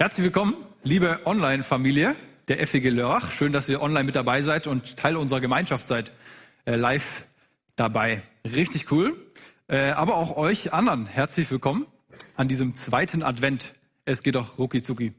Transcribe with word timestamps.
Herzlich 0.00 0.24
willkommen, 0.24 0.54
liebe 0.82 1.20
Online-Familie 1.26 2.16
der 2.48 2.66
FEG 2.66 2.88
Lörrach. 2.88 3.30
Schön, 3.32 3.52
dass 3.52 3.68
ihr 3.68 3.82
online 3.82 4.04
mit 4.04 4.16
dabei 4.16 4.40
seid 4.40 4.66
und 4.66 4.96
Teil 4.96 5.14
unserer 5.14 5.42
Gemeinschaft 5.42 5.86
seid, 5.86 6.10
äh, 6.64 6.74
live 6.74 7.26
dabei. 7.76 8.22
Richtig 8.42 8.90
cool. 8.92 9.14
Äh, 9.68 9.90
aber 9.90 10.16
auch 10.16 10.38
euch 10.38 10.72
anderen 10.72 11.04
herzlich 11.04 11.50
willkommen 11.50 11.86
an 12.36 12.48
diesem 12.48 12.74
zweiten 12.76 13.22
Advent. 13.22 13.74
Es 14.06 14.22
geht 14.22 14.38
auch 14.38 14.56
rucki 14.56 14.80
zucki. 14.80 15.12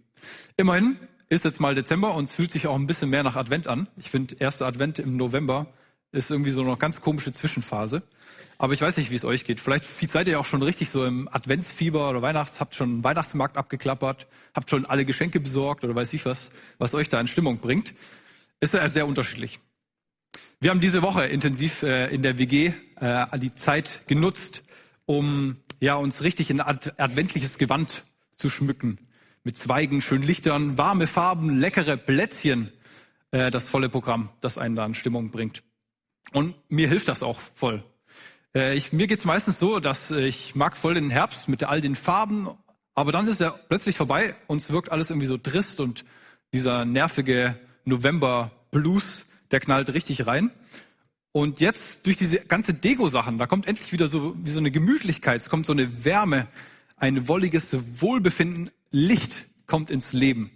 Immerhin 0.57 0.97
ist 1.29 1.45
jetzt 1.45 1.59
mal 1.59 1.75
Dezember 1.75 2.15
und 2.15 2.23
es 2.23 2.33
fühlt 2.33 2.51
sich 2.51 2.65
auch 2.65 2.75
ein 2.75 2.87
bisschen 2.87 3.11
mehr 3.11 3.21
nach 3.21 3.35
Advent 3.35 3.67
an. 3.67 3.87
Ich 3.97 4.09
finde, 4.09 4.37
erster 4.39 4.65
Advent 4.65 4.97
im 4.97 5.15
November 5.15 5.67
ist 6.11 6.29
irgendwie 6.29 6.51
so 6.51 6.61
eine 6.61 6.75
ganz 6.77 7.01
komische 7.01 7.31
Zwischenphase. 7.31 8.03
Aber 8.57 8.73
ich 8.73 8.81
weiß 8.81 8.97
nicht, 8.97 9.09
wie 9.09 9.15
es 9.15 9.25
euch 9.25 9.43
geht. 9.45 9.59
Vielleicht 9.59 9.85
seid 9.85 10.27
ihr 10.27 10.39
auch 10.39 10.45
schon 10.45 10.61
richtig 10.61 10.89
so 10.89 11.05
im 11.05 11.27
Adventsfieber 11.31 12.09
oder 12.09 12.21
Weihnachts, 12.21 12.59
habt 12.59 12.75
schon 12.75 12.89
einen 12.89 13.03
Weihnachtsmarkt 13.03 13.57
abgeklappert, 13.57 14.27
habt 14.53 14.69
schon 14.69 14.85
alle 14.85 15.03
Geschenke 15.03 15.39
besorgt 15.39 15.83
oder 15.83 15.95
weiß 15.95 16.13
ich 16.13 16.25
was, 16.25 16.51
was 16.77 16.93
euch 16.93 17.09
da 17.09 17.19
in 17.19 17.27
Stimmung 17.27 17.57
bringt. 17.57 17.93
Ist 18.59 18.75
ja 18.75 18.87
sehr 18.87 19.07
unterschiedlich. 19.07 19.59
Wir 20.59 20.69
haben 20.69 20.79
diese 20.79 21.01
Woche 21.01 21.25
intensiv 21.25 21.81
äh, 21.81 22.13
in 22.13 22.21
der 22.21 22.37
WG 22.37 22.73
äh, 22.97 23.39
die 23.39 23.55
Zeit 23.55 24.03
genutzt, 24.05 24.63
um 25.07 25.57
ja 25.79 25.95
uns 25.95 26.21
richtig 26.21 26.51
in 26.51 26.61
ad 26.61 26.91
adventliches 26.97 27.57
Gewand 27.57 28.03
zu 28.35 28.47
schmücken. 28.49 28.99
Mit 29.43 29.57
Zweigen, 29.57 30.01
schönen 30.01 30.23
Lichtern, 30.23 30.77
warme 30.77 31.07
Farben, 31.07 31.57
leckere 31.57 31.97
Plätzchen. 31.97 32.71
Äh, 33.31 33.49
das 33.49 33.69
volle 33.69 33.89
Programm, 33.89 34.29
das 34.39 34.59
einen 34.59 34.75
da 34.75 34.85
in 34.85 34.93
Stimmung 34.93 35.31
bringt. 35.31 35.63
Und 36.33 36.55
mir 36.69 36.87
hilft 36.87 37.07
das 37.07 37.23
auch 37.23 37.39
voll. 37.39 37.83
Äh, 38.55 38.75
ich, 38.75 38.93
mir 38.93 39.07
geht's 39.07 39.25
meistens 39.25 39.59
so, 39.59 39.79
dass 39.79 40.11
ich 40.11 40.55
mag 40.55 40.77
voll 40.77 40.93
den 40.93 41.09
Herbst 41.09 41.49
mit 41.49 41.63
all 41.63 41.81
den 41.81 41.95
Farben, 41.95 42.49
aber 42.93 43.11
dann 43.11 43.27
ist 43.27 43.41
er 43.41 43.51
plötzlich 43.51 43.97
vorbei 43.97 44.35
und 44.47 44.61
es 44.61 44.71
wirkt 44.71 44.91
alles 44.91 45.09
irgendwie 45.09 45.27
so 45.27 45.37
trist 45.37 45.79
und 45.79 46.05
dieser 46.53 46.85
nervige 46.85 47.57
November-Blues, 47.85 49.25
der 49.51 49.59
knallt 49.59 49.93
richtig 49.93 50.27
rein. 50.27 50.51
Und 51.31 51.61
jetzt 51.61 52.05
durch 52.05 52.17
diese 52.17 52.39
ganze 52.39 52.73
Deko-Sachen, 52.73 53.37
da 53.37 53.47
kommt 53.47 53.65
endlich 53.65 53.93
wieder 53.93 54.09
so 54.09 54.35
wie 54.43 54.49
so 54.49 54.59
eine 54.59 54.71
Gemütlichkeit, 54.71 55.39
es 55.39 55.49
kommt 55.49 55.65
so 55.65 55.71
eine 55.71 56.03
Wärme, 56.03 56.47
ein 56.97 57.27
wolliges 57.27 58.01
Wohlbefinden, 58.01 58.69
Licht 58.91 59.45
kommt 59.65 59.89
ins 59.89 60.11
Leben 60.11 60.51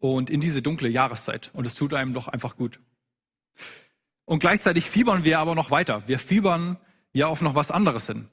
und 0.00 0.28
in 0.28 0.40
diese 0.40 0.60
dunkle 0.60 0.88
Jahreszeit. 0.88 1.50
Und 1.52 1.66
es 1.66 1.74
tut 1.74 1.94
einem 1.94 2.14
doch 2.14 2.26
einfach 2.26 2.56
gut. 2.56 2.80
Und 4.26 4.40
gleichzeitig 4.40 4.90
fiebern 4.90 5.24
wir 5.24 5.38
aber 5.38 5.54
noch 5.54 5.70
weiter. 5.70 6.02
Wir 6.06 6.18
fiebern 6.18 6.76
ja 7.12 7.28
auf 7.28 7.40
noch 7.40 7.54
was 7.54 7.70
anderes 7.70 8.08
hin. 8.08 8.28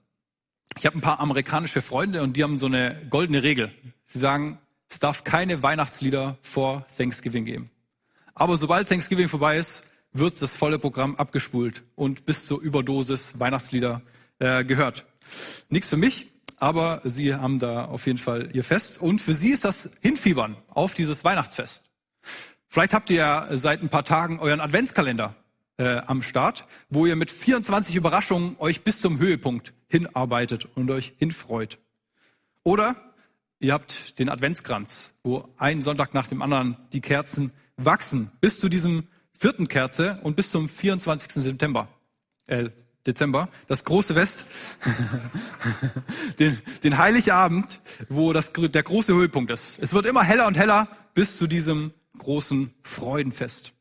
Ich 0.77 0.85
habe 0.85 0.97
ein 0.97 1.01
paar 1.01 1.19
amerikanische 1.19 1.81
Freunde 1.81 2.23
und 2.23 2.35
die 2.35 2.43
haben 2.43 2.59
so 2.59 2.65
eine 2.65 2.99
goldene 3.09 3.43
Regel. 3.43 3.71
Sie 4.03 4.19
sagen, 4.19 4.57
es 4.89 4.99
darf 4.99 5.23
keine 5.23 5.63
Weihnachtslieder 5.63 6.37
vor 6.41 6.85
Thanksgiving 6.97 7.45
geben. 7.45 7.69
Aber 8.33 8.57
sobald 8.57 8.89
Thanksgiving 8.89 9.27
vorbei 9.27 9.57
ist, 9.57 9.83
wird 10.11 10.41
das 10.41 10.55
volle 10.55 10.79
Programm 10.79 11.15
abgespult 11.15 11.83
und 11.95 12.25
bis 12.25 12.45
zur 12.45 12.59
Überdosis 12.61 13.39
Weihnachtslieder 13.39 14.01
äh, 14.39 14.65
gehört. 14.65 15.05
Nichts 15.69 15.89
für 15.89 15.97
mich, 15.97 16.27
aber 16.57 17.01
Sie 17.03 17.35
haben 17.35 17.59
da 17.59 17.85
auf 17.85 18.07
jeden 18.07 18.19
Fall 18.19 18.49
Ihr 18.53 18.63
Fest. 18.63 18.99
Und 18.99 19.19
für 19.19 19.33
Sie 19.33 19.51
ist 19.51 19.63
das 19.63 19.97
Hinfiebern 20.01 20.57
auf 20.69 20.95
dieses 20.95 21.23
Weihnachtsfest. 21.23 21.83
Vielleicht 22.67 22.93
habt 22.93 23.11
ihr 23.11 23.17
ja 23.17 23.47
seit 23.51 23.81
ein 23.81 23.89
paar 23.89 24.05
Tagen 24.05 24.39
euren 24.39 24.59
Adventskalender 24.59 25.35
äh, 25.77 25.97
am 26.05 26.21
Start, 26.21 26.65
wo 26.89 27.05
ihr 27.05 27.15
mit 27.15 27.31
24 27.31 27.95
Überraschungen 27.95 28.55
euch 28.59 28.83
bis 28.83 29.01
zum 29.01 29.19
Höhepunkt 29.19 29.73
hinarbeitet 29.89 30.67
und 30.75 30.89
euch 30.91 31.13
hinfreut. 31.17 31.79
Oder 32.63 32.95
ihr 33.59 33.73
habt 33.73 34.19
den 34.19 34.29
Adventskranz, 34.29 35.13
wo 35.23 35.49
ein 35.57 35.81
Sonntag 35.81 36.13
nach 36.13 36.27
dem 36.27 36.41
anderen 36.41 36.77
die 36.93 37.01
Kerzen 37.01 37.51
wachsen 37.77 38.31
bis 38.41 38.59
zu 38.59 38.69
diesem 38.69 39.07
vierten 39.31 39.67
Kerze 39.67 40.19
und 40.23 40.35
bis 40.35 40.51
zum 40.51 40.69
24. 40.69 41.43
September, 41.43 41.87
äh, 42.45 42.69
Dezember, 43.05 43.49
das 43.67 43.83
große 43.83 44.13
Fest, 44.13 44.45
den, 46.39 46.57
den 46.83 46.97
Heiligabend, 46.97 47.81
wo 48.07 48.31
das, 48.31 48.53
der 48.53 48.83
große 48.83 49.13
Höhepunkt 49.13 49.51
ist. 49.51 49.77
Es 49.79 49.93
wird 49.93 50.05
immer 50.05 50.23
heller 50.23 50.47
und 50.47 50.57
heller 50.57 50.87
bis 51.13 51.37
zu 51.37 51.47
diesem 51.47 51.93
großen 52.17 52.73
Freudenfest. 52.83 53.73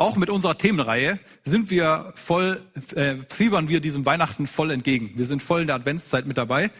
Auch 0.00 0.16
mit 0.16 0.30
unserer 0.30 0.56
Themenreihe 0.56 1.20
sind 1.44 1.70
wir 1.70 2.14
voll, 2.16 2.62
äh, 2.94 3.16
fiebern 3.28 3.68
wir 3.68 3.80
diesem 3.80 4.06
Weihnachten 4.06 4.46
voll 4.46 4.70
entgegen. 4.70 5.12
Wir 5.16 5.26
sind 5.26 5.42
voll 5.42 5.60
in 5.60 5.66
der 5.66 5.76
Adventszeit 5.76 6.24
mit 6.24 6.38
dabei. 6.38 6.70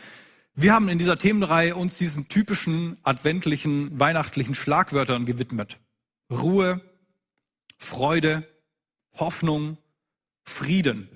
Wir 0.55 0.73
haben 0.73 0.89
in 0.89 0.99
dieser 0.99 1.19
Themenreihe 1.19 1.77
uns 1.77 1.99
diesen 1.99 2.29
typischen 2.29 2.97
adventlichen, 3.03 4.01
weihnachtlichen 4.01 4.55
Schlagwörtern 4.55 5.27
gewidmet. 5.27 5.77
Ruhe, 6.31 6.81
Freude, 7.77 8.49
Hoffnung, 9.13 9.77
Frieden. 10.43 11.07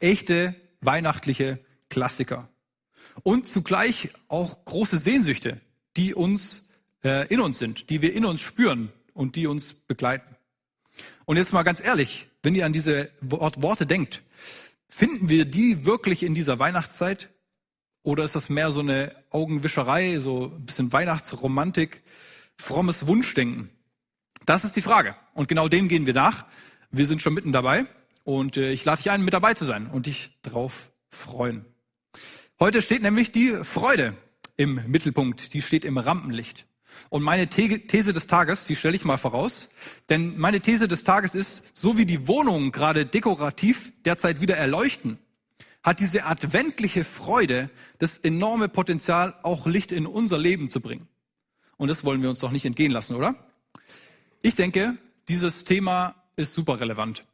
Echte 0.00 0.56
weihnachtliche 0.80 1.60
Klassiker. 1.88 2.48
Und 3.22 3.46
zugleich 3.46 4.08
auch 4.26 4.64
große 4.64 4.98
Sehnsüchte, 4.98 5.60
die 5.96 6.14
uns 6.14 6.68
äh, 7.04 7.32
in 7.32 7.38
uns 7.40 7.60
sind, 7.60 7.90
die 7.90 8.02
wir 8.02 8.12
in 8.12 8.24
uns 8.24 8.40
spüren 8.40 8.90
und 9.12 9.36
die 9.36 9.46
uns 9.46 9.72
begleiten. 9.72 10.33
Und 11.24 11.36
jetzt 11.36 11.52
mal 11.52 11.62
ganz 11.62 11.82
ehrlich, 11.82 12.28
wenn 12.42 12.54
ihr 12.54 12.66
an 12.66 12.72
diese 12.72 13.10
Worte 13.20 13.86
denkt, 13.86 14.22
finden 14.88 15.28
wir 15.28 15.44
die 15.44 15.86
wirklich 15.86 16.22
in 16.22 16.34
dieser 16.34 16.58
Weihnachtszeit? 16.58 17.30
Oder 18.02 18.24
ist 18.24 18.34
das 18.34 18.50
mehr 18.50 18.70
so 18.70 18.80
eine 18.80 19.14
Augenwischerei, 19.30 20.18
so 20.20 20.52
ein 20.54 20.66
bisschen 20.66 20.92
Weihnachtsromantik, 20.92 22.02
frommes 22.58 23.06
Wunschdenken? 23.06 23.70
Das 24.44 24.64
ist 24.64 24.76
die 24.76 24.82
Frage. 24.82 25.16
Und 25.32 25.48
genau 25.48 25.68
dem 25.68 25.88
gehen 25.88 26.06
wir 26.06 26.12
nach. 26.12 26.44
Wir 26.90 27.06
sind 27.06 27.22
schon 27.22 27.34
mitten 27.34 27.52
dabei. 27.52 27.86
Und 28.24 28.56
äh, 28.56 28.70
ich 28.70 28.84
lade 28.84 28.98
dich 28.98 29.10
ein, 29.10 29.24
mit 29.24 29.34
dabei 29.34 29.54
zu 29.54 29.64
sein 29.64 29.86
und 29.86 30.06
dich 30.06 30.38
drauf 30.42 30.92
freuen. 31.08 31.64
Heute 32.60 32.82
steht 32.82 33.02
nämlich 33.02 33.32
die 33.32 33.50
Freude 33.62 34.14
im 34.56 34.80
Mittelpunkt. 34.86 35.54
Die 35.54 35.62
steht 35.62 35.84
im 35.84 35.98
Rampenlicht. 35.98 36.66
Und 37.10 37.22
meine 37.22 37.48
These 37.48 38.12
des 38.12 38.26
Tages, 38.26 38.66
die 38.66 38.76
stelle 38.76 38.96
ich 38.96 39.04
mal 39.04 39.16
voraus, 39.16 39.70
denn 40.08 40.36
meine 40.38 40.60
These 40.60 40.88
des 40.88 41.04
Tages 41.04 41.34
ist, 41.34 41.62
so 41.74 41.96
wie 41.96 42.06
die 42.06 42.26
Wohnungen 42.26 42.72
gerade 42.72 43.06
dekorativ 43.06 43.92
derzeit 44.04 44.40
wieder 44.40 44.56
erleuchten, 44.56 45.18
hat 45.82 46.00
diese 46.00 46.24
adventliche 46.24 47.04
Freude 47.04 47.70
das 47.98 48.16
enorme 48.16 48.68
Potenzial, 48.68 49.34
auch 49.42 49.66
Licht 49.66 49.92
in 49.92 50.06
unser 50.06 50.38
Leben 50.38 50.70
zu 50.70 50.80
bringen. 50.80 51.06
Und 51.76 51.88
das 51.88 52.04
wollen 52.04 52.22
wir 52.22 52.30
uns 52.30 52.38
doch 52.38 52.50
nicht 52.50 52.64
entgehen 52.64 52.92
lassen, 52.92 53.14
oder? 53.16 53.34
Ich 54.40 54.54
denke, 54.54 54.96
dieses 55.28 55.64
Thema 55.64 56.14
ist 56.36 56.54
super 56.54 56.80
relevant. 56.80 57.24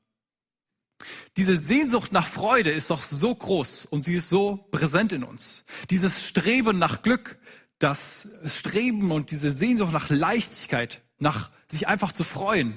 Diese 1.37 1.59
Sehnsucht 1.59 2.13
nach 2.13 2.27
Freude 2.27 2.71
ist 2.71 2.91
doch 2.91 3.03
so 3.03 3.35
groß 3.35 3.87
und 3.87 4.05
sie 4.05 4.15
ist 4.15 4.29
so 4.29 4.57
präsent 4.71 5.13
in 5.13 5.25
uns. 5.25 5.65
Dieses 5.89 6.25
Streben 6.25 6.79
nach 6.79 7.03
Glück, 7.03 7.39
das 7.81 8.29
Streben 8.45 9.11
und 9.11 9.33
diese 9.33 9.51
Sehnsucht 9.51 9.93
nach 9.93 10.11
Leichtigkeit, 10.11 11.03
nach 11.19 11.51
sich 11.67 11.89
einfach 11.89 12.13
zu 12.13 12.23
freuen. 12.23 12.77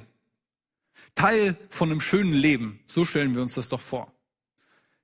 Teil 1.14 1.58
von 1.70 1.92
einem 1.92 2.02
schönen 2.02 2.34
Leben. 2.34 2.80
So 2.88 3.06
stellen 3.06 3.36
wir 3.36 3.42
uns 3.42 3.54
das 3.54 3.70
doch 3.70 3.82
vor. 3.82 4.12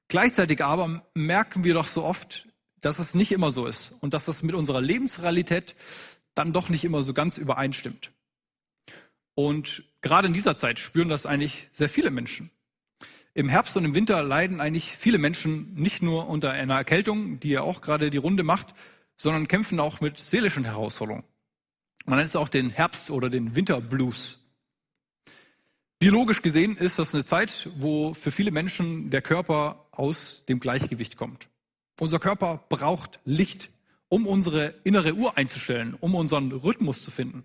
Gleichzeitig 0.07 0.63
aber 0.63 1.05
merken 1.13 1.63
wir 1.63 1.75
doch 1.75 1.87
so 1.87 2.03
oft, 2.03 2.47
dass 2.81 2.97
es 2.97 3.13
nicht 3.13 3.31
immer 3.31 3.51
so 3.51 3.67
ist 3.67 3.93
und 3.99 4.13
dass 4.13 4.25
das 4.25 4.41
mit 4.41 4.55
unserer 4.55 4.81
Lebensrealität 4.81 5.75
dann 6.33 6.53
doch 6.53 6.69
nicht 6.69 6.85
immer 6.85 7.03
so 7.03 7.13
ganz 7.13 7.37
übereinstimmt. 7.37 8.11
Und 9.35 9.83
gerade 10.01 10.27
in 10.27 10.33
dieser 10.33 10.57
Zeit 10.57 10.79
spüren 10.79 11.09
das 11.09 11.25
eigentlich 11.25 11.67
sehr 11.71 11.89
viele 11.89 12.09
Menschen. 12.09 12.51
Im 13.33 13.49
Herbst 13.49 13.75
und 13.77 13.85
im 13.85 13.95
Winter 13.95 14.23
leiden 14.23 14.61
eigentlich 14.61 14.95
viele 14.95 15.17
Menschen 15.17 15.73
nicht 15.75 16.01
nur 16.01 16.27
unter 16.27 16.51
einer 16.51 16.75
Erkältung, 16.75 17.39
die 17.39 17.49
ja 17.49 17.61
auch 17.61 17.81
gerade 17.81 18.09
die 18.09 18.17
Runde 18.17 18.43
macht, 18.43 18.73
sondern 19.21 19.47
kämpfen 19.47 19.79
auch 19.79 20.01
mit 20.01 20.17
seelischen 20.17 20.63
Herausforderungen. 20.63 21.25
Man 22.05 22.17
nennt 22.17 22.29
es 22.29 22.35
auch 22.35 22.49
den 22.49 22.69
Herbst- 22.69 23.11
oder 23.11 23.29
den 23.29 23.55
Winterblues. 23.55 24.39
Biologisch 25.99 26.41
gesehen 26.41 26.77
ist 26.77 26.97
das 26.97 27.13
eine 27.13 27.25
Zeit, 27.25 27.69
wo 27.75 28.13
für 28.13 28.31
viele 28.31 28.51
Menschen 28.51 29.09
der 29.09 29.21
Körper 29.21 29.85
aus 29.91 30.45
dem 30.47 30.61
Gleichgewicht 30.61 31.17
kommt. 31.17 31.49
Unser 31.99 32.19
Körper 32.19 32.63
braucht 32.69 33.19
Licht, 33.25 33.69
um 34.07 34.25
unsere 34.25 34.73
innere 34.85 35.13
Uhr 35.13 35.37
einzustellen, 35.37 35.95
um 35.99 36.15
unseren 36.15 36.53
Rhythmus 36.53 37.03
zu 37.03 37.11
finden. 37.11 37.43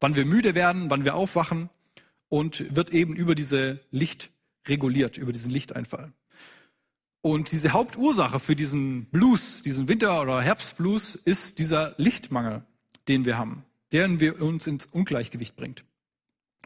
Wann 0.00 0.16
wir 0.16 0.24
müde 0.24 0.56
werden, 0.56 0.90
wann 0.90 1.04
wir 1.04 1.14
aufwachen 1.14 1.70
und 2.28 2.74
wird 2.74 2.90
eben 2.90 3.14
über 3.14 3.36
diese 3.36 3.78
Licht 3.92 4.30
reguliert, 4.66 5.16
über 5.16 5.32
diesen 5.32 5.52
Lichteinfall. 5.52 6.12
Und 7.22 7.52
diese 7.52 7.72
Hauptursache 7.72 8.40
für 8.40 8.56
diesen 8.56 9.06
Blues, 9.06 9.62
diesen 9.62 9.88
Winter- 9.88 10.20
oder 10.20 10.42
Herbstblues, 10.42 11.14
ist 11.14 11.60
dieser 11.60 11.94
Lichtmangel, 11.96 12.64
den 13.06 13.24
wir 13.24 13.38
haben, 13.38 13.64
der 13.92 14.08
uns 14.42 14.66
ins 14.66 14.86
Ungleichgewicht 14.86 15.56
bringt. 15.56 15.84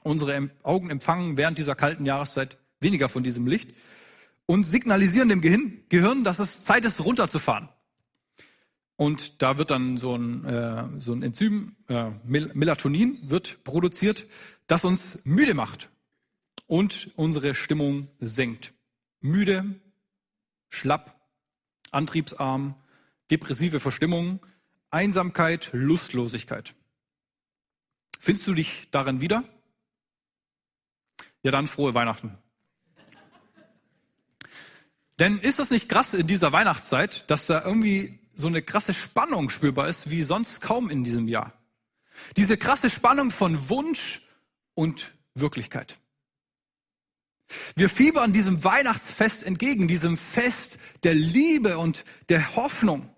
Unsere 0.03 0.51
Augen 0.63 0.89
empfangen 0.89 1.37
während 1.37 1.59
dieser 1.59 1.75
kalten 1.75 2.07
Jahreszeit 2.07 2.57
weniger 2.81 3.11
von 3.11 3.23
diesem 3.23 3.47
Licht 3.47 3.69
und 4.47 4.65
signalisieren 4.65 5.29
dem 5.29 5.43
Gehirn, 5.43 6.25
dass 6.25 6.39
es 6.39 6.65
Zeit 6.65 6.85
ist, 6.87 7.05
runterzufahren. 7.05 7.69
Und 8.97 9.43
da 9.43 9.59
wird 9.59 9.71
dann 9.71 9.99
so 9.99 10.17
ein, 10.17 10.45
äh, 10.47 10.85
so 10.99 11.13
ein 11.13 11.23
Enzym, 11.23 11.77
äh, 11.89 12.13
Melatonin, 12.25 13.19
wird 13.29 13.63
produziert, 13.63 14.25
das 14.69 14.87
uns 14.87 15.19
müde 15.25 15.53
macht 15.53 15.91
und 16.67 17.11
unsere 17.17 17.55
Stimmung 17.55 18.09
senkt. 18.21 18.73
Müde, 19.21 19.67
schlapp, 20.69 21.21
antriebsarm, 21.91 22.75
depressive 23.31 23.81
Verstimmung, 23.81 24.45
Einsamkeit, 24.91 25.71
Lustlosigkeit. 25.73 26.75
Findest 28.21 28.47
du 28.47 28.55
dich 28.55 28.89
darin 28.91 29.21
wieder? 29.21 29.45
Ja, 31.43 31.51
dann 31.51 31.67
frohe 31.67 31.95
Weihnachten. 31.95 32.39
Denn 35.19 35.39
ist 35.39 35.59
das 35.59 35.71
nicht 35.71 35.89
krass 35.89 36.13
in 36.13 36.27
dieser 36.27 36.53
Weihnachtszeit, 36.53 37.31
dass 37.31 37.47
da 37.47 37.65
irgendwie 37.65 38.19
so 38.35 38.49
eine 38.49 38.63
krasse 38.63 38.93
Spannung 38.93 39.49
spürbar 39.49 39.89
ist, 39.89 40.11
wie 40.11 40.23
sonst 40.23 40.61
kaum 40.61 40.91
in 40.91 41.05
diesem 41.05 41.27
Jahr? 41.27 41.53
Diese 42.37 42.57
krasse 42.57 42.91
Spannung 42.91 43.31
von 43.31 43.69
Wunsch 43.69 44.23
und 44.75 45.15
Wirklichkeit. 45.35 45.97
Wir 47.77 47.89
fiebern 47.89 48.33
diesem 48.33 48.65
Weihnachtsfest 48.65 49.43
entgegen, 49.45 49.89
diesem 49.89 50.17
Fest 50.17 50.79
der 51.05 51.15
Liebe 51.15 51.79
und 51.79 52.05
der 52.29 52.57
Hoffnung, 52.57 53.09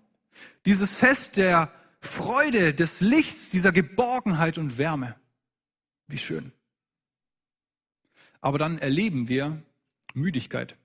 dieses 0.65 0.93
Fest 0.93 1.37
der 1.37 1.71
Freude, 2.01 2.73
des 2.73 3.01
Lichts, 3.01 3.49
dieser 3.49 3.71
Geborgenheit 3.71 4.57
und 4.57 4.77
Wärme. 4.77 5.15
Wie 6.07 6.17
schön. 6.17 6.51
Aber 8.41 8.57
dann 8.57 8.77
erleben 8.77 9.27
wir 9.27 9.61
Müdigkeit, 10.13 10.77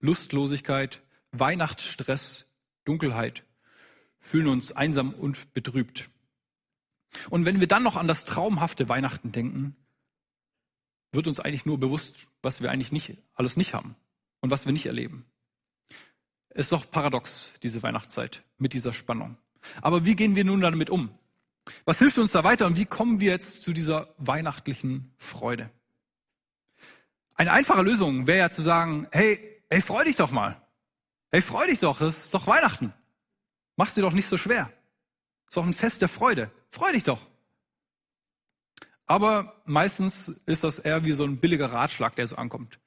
Lustlosigkeit, 0.00 1.02
Weihnachtsstress, 1.32 2.52
Dunkelheit, 2.84 3.44
fühlen 4.18 4.48
uns 4.48 4.72
einsam 4.72 5.12
und 5.12 5.52
betrübt. 5.52 6.10
Und 7.28 7.44
wenn 7.44 7.60
wir 7.60 7.66
dann 7.66 7.82
noch 7.82 7.96
an 7.96 8.08
das 8.08 8.24
traumhafte 8.24 8.88
Weihnachten 8.88 9.32
denken, 9.32 9.76
wird 11.12 11.26
uns 11.26 11.40
eigentlich 11.40 11.66
nur 11.66 11.78
bewusst, 11.78 12.14
was 12.42 12.62
wir 12.62 12.70
eigentlich 12.70 12.92
nicht, 12.92 13.16
alles 13.34 13.56
nicht 13.56 13.74
haben 13.74 13.96
und 14.40 14.50
was 14.50 14.66
wir 14.66 14.72
nicht 14.72 14.86
erleben. 14.86 15.24
Es 16.50 16.66
ist 16.66 16.72
doch 16.72 16.90
paradox, 16.90 17.52
diese 17.62 17.82
Weihnachtszeit 17.82 18.42
mit 18.58 18.72
dieser 18.72 18.92
Spannung. 18.92 19.36
Aber 19.82 20.04
wie 20.04 20.16
gehen 20.16 20.36
wir 20.36 20.44
nun 20.44 20.60
damit 20.60 20.90
um? 20.90 21.10
Was 21.84 21.98
hilft 21.98 22.18
uns 22.18 22.32
da 22.32 22.44
weiter 22.44 22.66
und 22.66 22.76
wie 22.76 22.86
kommen 22.86 23.20
wir 23.20 23.30
jetzt 23.30 23.62
zu 23.62 23.72
dieser 23.72 24.08
weihnachtlichen 24.18 25.12
Freude? 25.18 25.70
Eine 27.34 27.52
einfache 27.52 27.82
Lösung 27.82 28.26
wäre 28.26 28.38
ja 28.38 28.50
zu 28.50 28.62
sagen, 28.62 29.06
hey, 29.12 29.62
hey, 29.70 29.80
freu 29.80 30.04
dich 30.04 30.16
doch 30.16 30.30
mal. 30.30 30.60
Hey, 31.30 31.40
freu 31.40 31.66
dich 31.66 31.78
doch, 31.78 31.98
das 31.98 32.24
ist 32.24 32.34
doch 32.34 32.46
Weihnachten. 32.46 32.92
Mach's 33.76 33.94
dir 33.94 34.02
doch 34.02 34.12
nicht 34.12 34.28
so 34.28 34.36
schwer. 34.36 34.64
Das 34.64 35.52
ist 35.52 35.56
doch 35.56 35.66
ein 35.66 35.74
Fest 35.74 36.02
der 36.02 36.08
Freude. 36.08 36.50
Freu 36.70 36.92
dich 36.92 37.04
doch. 37.04 37.29
Aber 39.10 39.60
meistens 39.64 40.28
ist 40.46 40.62
das 40.62 40.78
eher 40.78 41.04
wie 41.04 41.10
so 41.10 41.24
ein 41.24 41.38
billiger 41.38 41.72
Ratschlag, 41.72 42.14
der 42.14 42.28
so 42.28 42.36
ankommt. 42.36 42.78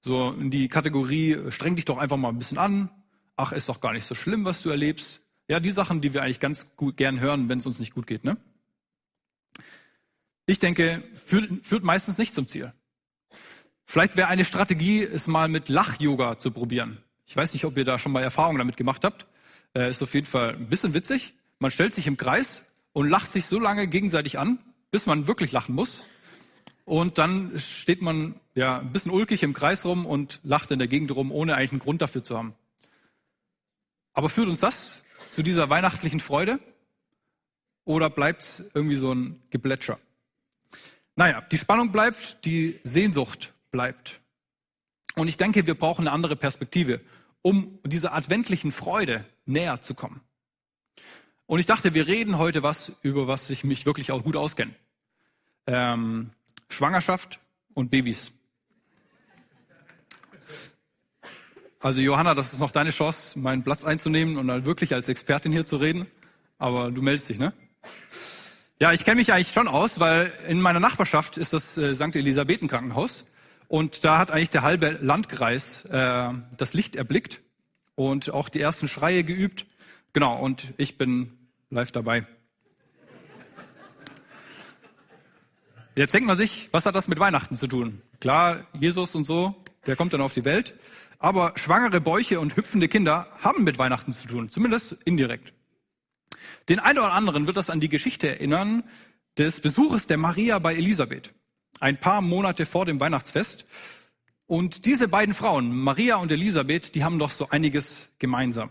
So 0.00 0.32
in 0.32 0.50
die 0.50 0.68
Kategorie, 0.68 1.38
streng 1.50 1.76
dich 1.76 1.84
doch 1.84 1.98
einfach 1.98 2.16
mal 2.16 2.30
ein 2.30 2.38
bisschen 2.38 2.58
an. 2.58 2.90
Ach, 3.36 3.52
ist 3.52 3.68
doch 3.68 3.80
gar 3.80 3.92
nicht 3.92 4.04
so 4.04 4.16
schlimm, 4.16 4.44
was 4.44 4.62
du 4.62 4.70
erlebst. 4.70 5.20
Ja, 5.46 5.60
die 5.60 5.70
Sachen, 5.70 6.00
die 6.00 6.12
wir 6.12 6.24
eigentlich 6.24 6.40
ganz 6.40 6.74
gut 6.74 6.96
gern 6.96 7.20
hören, 7.20 7.48
wenn 7.48 7.60
es 7.60 7.66
uns 7.66 7.78
nicht 7.78 7.94
gut 7.94 8.08
geht, 8.08 8.24
ne? 8.24 8.36
Ich 10.44 10.58
denke, 10.58 11.04
führt, 11.24 11.64
führt 11.64 11.84
meistens 11.84 12.18
nicht 12.18 12.34
zum 12.34 12.48
Ziel. 12.48 12.72
Vielleicht 13.84 14.16
wäre 14.16 14.26
eine 14.26 14.44
Strategie, 14.44 15.04
es 15.04 15.28
mal 15.28 15.46
mit 15.46 15.68
Lach-Yoga 15.68 16.40
zu 16.40 16.50
probieren. 16.50 16.98
Ich 17.26 17.36
weiß 17.36 17.52
nicht, 17.52 17.64
ob 17.64 17.78
ihr 17.78 17.84
da 17.84 18.00
schon 18.00 18.10
mal 18.10 18.24
Erfahrungen 18.24 18.58
damit 18.58 18.76
gemacht 18.76 19.04
habt. 19.04 19.28
Äh, 19.76 19.90
ist 19.90 20.02
auf 20.02 20.14
jeden 20.14 20.26
Fall 20.26 20.56
ein 20.56 20.68
bisschen 20.68 20.94
witzig. 20.94 21.34
Man 21.60 21.70
stellt 21.70 21.94
sich 21.94 22.08
im 22.08 22.16
Kreis 22.16 22.64
und 22.92 23.08
lacht 23.08 23.30
sich 23.30 23.46
so 23.46 23.60
lange 23.60 23.86
gegenseitig 23.86 24.36
an, 24.36 24.58
bis 24.90 25.06
man 25.06 25.26
wirklich 25.26 25.52
lachen 25.52 25.74
muss. 25.74 26.02
Und 26.84 27.18
dann 27.18 27.58
steht 27.58 28.02
man 28.02 28.34
ja 28.54 28.78
ein 28.78 28.92
bisschen 28.92 29.12
ulkig 29.12 29.42
im 29.42 29.52
Kreis 29.52 29.84
rum 29.84 30.06
und 30.06 30.40
lacht 30.42 30.70
in 30.70 30.78
der 30.78 30.88
Gegend 30.88 31.14
rum, 31.14 31.30
ohne 31.30 31.54
eigentlich 31.54 31.72
einen 31.72 31.80
Grund 31.80 32.02
dafür 32.02 32.24
zu 32.24 32.36
haben. 32.36 32.54
Aber 34.12 34.28
führt 34.28 34.48
uns 34.48 34.60
das 34.60 35.04
zu 35.30 35.42
dieser 35.42 35.70
weihnachtlichen 35.70 36.20
Freude? 36.20 36.58
Oder 37.84 38.10
bleibt 38.10 38.42
es 38.42 38.70
irgendwie 38.74 38.96
so 38.96 39.12
ein 39.12 39.40
Geblätscher? 39.50 39.98
Naja, 41.16 41.42
die 41.50 41.58
Spannung 41.58 41.92
bleibt, 41.92 42.44
die 42.44 42.80
Sehnsucht 42.82 43.52
bleibt. 43.70 44.20
Und 45.16 45.28
ich 45.28 45.36
denke, 45.36 45.66
wir 45.66 45.74
brauchen 45.74 46.06
eine 46.06 46.12
andere 46.12 46.36
Perspektive, 46.36 47.00
um 47.42 47.78
dieser 47.84 48.14
adventlichen 48.14 48.72
Freude 48.72 49.24
näher 49.44 49.80
zu 49.80 49.94
kommen. 49.94 50.20
Und 51.50 51.58
ich 51.58 51.66
dachte, 51.66 51.94
wir 51.94 52.06
reden 52.06 52.38
heute 52.38 52.62
was, 52.62 52.92
über 53.02 53.26
was 53.26 53.50
ich 53.50 53.64
mich 53.64 53.84
wirklich 53.84 54.12
auch 54.12 54.22
gut 54.22 54.36
auskenne. 54.36 54.72
Ähm, 55.66 56.30
Schwangerschaft 56.68 57.40
und 57.74 57.90
Babys. 57.90 58.30
Also 61.80 62.00
Johanna, 62.02 62.34
das 62.34 62.52
ist 62.52 62.60
noch 62.60 62.70
deine 62.70 62.90
Chance, 62.90 63.36
meinen 63.36 63.64
Platz 63.64 63.82
einzunehmen 63.82 64.36
und 64.36 64.46
dann 64.46 64.64
wirklich 64.64 64.94
als 64.94 65.08
Expertin 65.08 65.50
hier 65.50 65.66
zu 65.66 65.78
reden. 65.78 66.06
Aber 66.58 66.92
du 66.92 67.02
meldest 67.02 67.28
dich, 67.28 67.40
ne? 67.40 67.52
Ja, 68.78 68.92
ich 68.92 69.04
kenne 69.04 69.16
mich 69.16 69.32
eigentlich 69.32 69.52
schon 69.52 69.66
aus, 69.66 69.98
weil 69.98 70.32
in 70.46 70.60
meiner 70.60 70.78
Nachbarschaft 70.78 71.36
ist 71.36 71.52
das 71.52 71.76
äh, 71.76 71.96
St. 71.96 72.14
Elisabethen 72.14 72.68
Krankenhaus. 72.68 73.24
Und 73.66 74.04
da 74.04 74.18
hat 74.18 74.30
eigentlich 74.30 74.50
der 74.50 74.62
halbe 74.62 74.98
Landkreis 75.00 75.84
äh, 75.86 76.30
das 76.56 76.74
Licht 76.74 76.94
erblickt 76.94 77.40
und 77.96 78.30
auch 78.30 78.50
die 78.50 78.60
ersten 78.60 78.86
Schreie 78.86 79.24
geübt. 79.24 79.66
Genau, 80.12 80.38
und 80.38 80.74
ich 80.76 80.96
bin 80.96 81.36
live 81.70 81.92
dabei. 81.92 82.26
Jetzt 85.94 86.14
denkt 86.14 86.26
man 86.26 86.36
sich, 86.36 86.68
was 86.72 86.86
hat 86.86 86.94
das 86.94 87.08
mit 87.08 87.18
Weihnachten 87.18 87.56
zu 87.56 87.66
tun? 87.66 88.02
Klar, 88.20 88.66
Jesus 88.72 89.14
und 89.14 89.24
so, 89.24 89.54
der 89.86 89.96
kommt 89.96 90.12
dann 90.12 90.20
auf 90.20 90.32
die 90.32 90.44
Welt. 90.44 90.74
Aber 91.18 91.52
schwangere 91.56 92.00
Bäuche 92.00 92.40
und 92.40 92.56
hüpfende 92.56 92.88
Kinder 92.88 93.28
haben 93.40 93.64
mit 93.64 93.78
Weihnachten 93.78 94.12
zu 94.12 94.26
tun, 94.26 94.50
zumindest 94.50 94.92
indirekt. 95.04 95.52
Den 96.68 96.80
einen 96.80 96.98
oder 96.98 97.12
anderen 97.12 97.46
wird 97.46 97.56
das 97.56 97.70
an 97.70 97.80
die 97.80 97.88
Geschichte 97.88 98.28
erinnern 98.28 98.82
des 99.36 99.60
Besuches 99.60 100.06
der 100.06 100.16
Maria 100.16 100.58
bei 100.58 100.74
Elisabeth. 100.74 101.34
Ein 101.78 101.98
paar 101.98 102.20
Monate 102.20 102.66
vor 102.66 102.86
dem 102.86 102.98
Weihnachtsfest. 103.00 103.64
Und 104.46 104.86
diese 104.86 105.08
beiden 105.08 105.34
Frauen, 105.34 105.72
Maria 105.76 106.16
und 106.16 106.32
Elisabeth, 106.32 106.94
die 106.94 107.04
haben 107.04 107.18
doch 107.18 107.30
so 107.30 107.48
einiges 107.50 108.08
gemeinsam. 108.18 108.70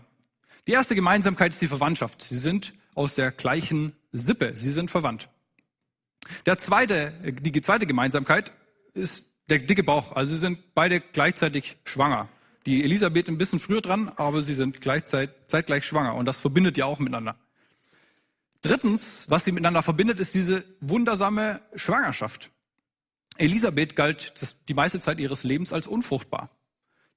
Die 0.66 0.72
erste 0.72 0.94
Gemeinsamkeit 0.94 1.52
ist 1.52 1.62
die 1.62 1.68
Verwandtschaft. 1.68 2.22
Sie 2.22 2.36
sind 2.36 2.74
aus 2.94 3.14
der 3.14 3.30
gleichen 3.30 3.94
Sippe. 4.12 4.52
Sie 4.56 4.72
sind 4.72 4.90
verwandt. 4.90 5.30
Der 6.46 6.58
zweite, 6.58 7.12
die 7.22 7.62
zweite 7.62 7.86
Gemeinsamkeit 7.86 8.52
ist 8.94 9.32
der 9.48 9.58
dicke 9.58 9.82
Bauch. 9.82 10.12
Also 10.12 10.34
sie 10.34 10.40
sind 10.40 10.74
beide 10.74 11.00
gleichzeitig 11.00 11.76
schwanger. 11.84 12.28
Die 12.66 12.84
Elisabeth 12.84 13.28
ein 13.28 13.38
bisschen 13.38 13.58
früher 13.58 13.80
dran, 13.80 14.08
aber 14.16 14.42
sie 14.42 14.54
sind 14.54 14.80
gleichzeitig, 14.80 15.34
zeitgleich 15.48 15.84
schwanger. 15.84 16.14
Und 16.14 16.26
das 16.26 16.40
verbindet 16.40 16.76
ja 16.76 16.84
auch 16.84 16.98
miteinander. 16.98 17.36
Drittens, 18.62 19.24
was 19.28 19.44
sie 19.44 19.52
miteinander 19.52 19.82
verbindet, 19.82 20.20
ist 20.20 20.34
diese 20.34 20.64
wundersame 20.80 21.62
Schwangerschaft. 21.74 22.50
Elisabeth 23.38 23.96
galt 23.96 24.34
die 24.68 24.74
meiste 24.74 25.00
Zeit 25.00 25.18
ihres 25.18 25.44
Lebens 25.44 25.72
als 25.72 25.86
unfruchtbar. 25.86 26.50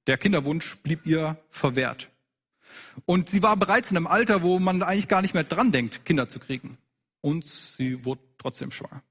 Der 0.06 0.16
Kinderwunsch 0.16 0.76
blieb 0.78 1.06
ihr 1.06 1.36
verwehrt. 1.50 2.10
Und 3.06 3.30
sie 3.30 3.42
war 3.42 3.56
bereits 3.56 3.90
in 3.90 3.96
einem 3.96 4.06
Alter, 4.06 4.42
wo 4.42 4.58
man 4.58 4.82
eigentlich 4.82 5.08
gar 5.08 5.22
nicht 5.22 5.34
mehr 5.34 5.44
dran 5.44 5.72
denkt, 5.72 6.04
Kinder 6.04 6.28
zu 6.28 6.38
kriegen. 6.38 6.78
Und 7.20 7.46
sie 7.46 8.04
wurde 8.04 8.22
trotzdem 8.38 8.70
schwanger. 8.70 9.02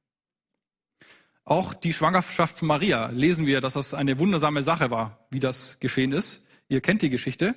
Auch 1.45 1.73
die 1.73 1.93
Schwangerschaft 1.93 2.59
von 2.59 2.67
Maria 2.67 3.07
lesen 3.07 3.45
wir, 3.45 3.59
dass 3.59 3.73
das 3.73 3.93
eine 3.93 4.17
wundersame 4.19 4.63
Sache 4.63 4.91
war, 4.91 5.27
wie 5.29 5.39
das 5.39 5.79
geschehen 5.79 6.13
ist. 6.13 6.45
Ihr 6.69 6.79
kennt 6.79 7.01
die 7.01 7.09
Geschichte. 7.09 7.55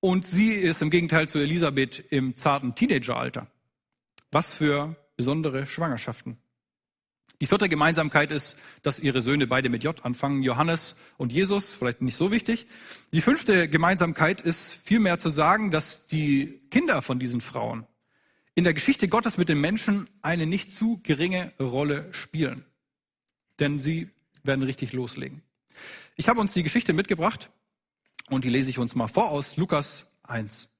Und 0.00 0.26
sie 0.26 0.52
ist 0.52 0.82
im 0.82 0.90
Gegenteil 0.90 1.28
zu 1.28 1.38
Elisabeth 1.38 2.04
im 2.10 2.36
zarten 2.36 2.74
Teenageralter. 2.74 3.46
Was 4.30 4.52
für 4.52 4.96
besondere 5.16 5.64
Schwangerschaften. 5.64 6.36
Die 7.40 7.46
vierte 7.46 7.68
Gemeinsamkeit 7.68 8.30
ist, 8.30 8.56
dass 8.82 9.00
ihre 9.00 9.20
Söhne 9.20 9.46
beide 9.46 9.68
mit 9.68 9.82
J 9.82 10.04
anfangen, 10.04 10.42
Johannes 10.42 10.94
und 11.16 11.32
Jesus, 11.32 11.74
vielleicht 11.74 12.00
nicht 12.00 12.16
so 12.16 12.30
wichtig. 12.30 12.66
Die 13.12 13.20
fünfte 13.20 13.68
Gemeinsamkeit 13.68 14.40
ist 14.40 14.72
vielmehr 14.72 15.18
zu 15.18 15.30
sagen, 15.30 15.70
dass 15.70 16.06
die 16.06 16.60
Kinder 16.70 17.02
von 17.02 17.18
diesen 17.18 17.40
Frauen 17.40 17.86
in 18.54 18.62
der 18.62 18.74
Geschichte 18.74 19.08
Gottes 19.08 19.36
mit 19.36 19.48
den 19.48 19.60
Menschen 19.60 20.08
eine 20.22 20.46
nicht 20.46 20.74
zu 20.74 21.00
geringe 21.02 21.52
Rolle 21.58 22.08
spielen. 22.12 22.64
Denn 23.58 23.80
sie 23.80 24.10
werden 24.44 24.62
richtig 24.62 24.92
loslegen. 24.92 25.42
Ich 26.14 26.28
habe 26.28 26.40
uns 26.40 26.52
die 26.52 26.62
Geschichte 26.62 26.92
mitgebracht 26.92 27.50
und 28.30 28.44
die 28.44 28.50
lese 28.50 28.70
ich 28.70 28.78
uns 28.78 28.94
mal 28.94 29.08
vor 29.08 29.30
aus 29.30 29.56
Lukas 29.56 30.06
1. 30.22 30.70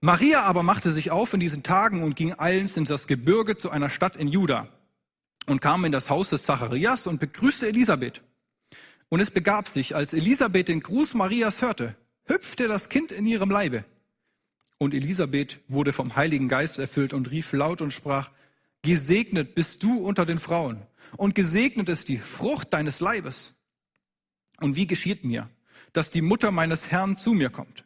Maria 0.00 0.42
aber 0.42 0.62
machte 0.62 0.92
sich 0.92 1.10
auf 1.10 1.32
in 1.34 1.40
diesen 1.40 1.64
Tagen 1.64 2.04
und 2.04 2.14
ging 2.14 2.38
eilends 2.38 2.76
in 2.76 2.84
das 2.84 3.08
Gebirge 3.08 3.56
zu 3.56 3.70
einer 3.70 3.90
Stadt 3.90 4.14
in 4.14 4.28
Juda 4.28 4.68
und 5.46 5.60
kam 5.60 5.84
in 5.84 5.92
das 5.92 6.10
Haus 6.10 6.30
des 6.30 6.44
Zacharias 6.44 7.06
und 7.06 7.20
begrüßte 7.20 7.68
Elisabeth. 7.68 8.22
Und 9.08 9.20
es 9.20 9.30
begab 9.30 9.68
sich, 9.68 9.94
als 9.94 10.12
Elisabeth 10.12 10.68
den 10.68 10.80
Gruß 10.80 11.14
Marias 11.14 11.60
hörte, 11.60 11.96
hüpfte 12.24 12.68
das 12.68 12.88
Kind 12.88 13.12
in 13.12 13.26
ihrem 13.26 13.50
Leibe. 13.50 13.84
Und 14.78 14.94
Elisabeth 14.94 15.60
wurde 15.68 15.92
vom 15.92 16.16
Heiligen 16.16 16.48
Geist 16.48 16.78
erfüllt 16.78 17.12
und 17.12 17.30
rief 17.30 17.52
laut 17.52 17.82
und 17.82 17.92
sprach, 17.92 18.30
Gesegnet 18.82 19.54
bist 19.54 19.82
du 19.84 20.04
unter 20.04 20.26
den 20.26 20.40
Frauen 20.40 20.82
und 21.16 21.36
gesegnet 21.36 21.88
ist 21.88 22.08
die 22.08 22.18
Frucht 22.18 22.72
deines 22.72 22.98
Leibes. 22.98 23.54
Und 24.60 24.74
wie 24.74 24.88
geschieht 24.88 25.22
mir, 25.24 25.48
dass 25.92 26.10
die 26.10 26.20
Mutter 26.20 26.50
meines 26.50 26.90
Herrn 26.90 27.16
zu 27.16 27.32
mir 27.32 27.50
kommt? 27.50 27.84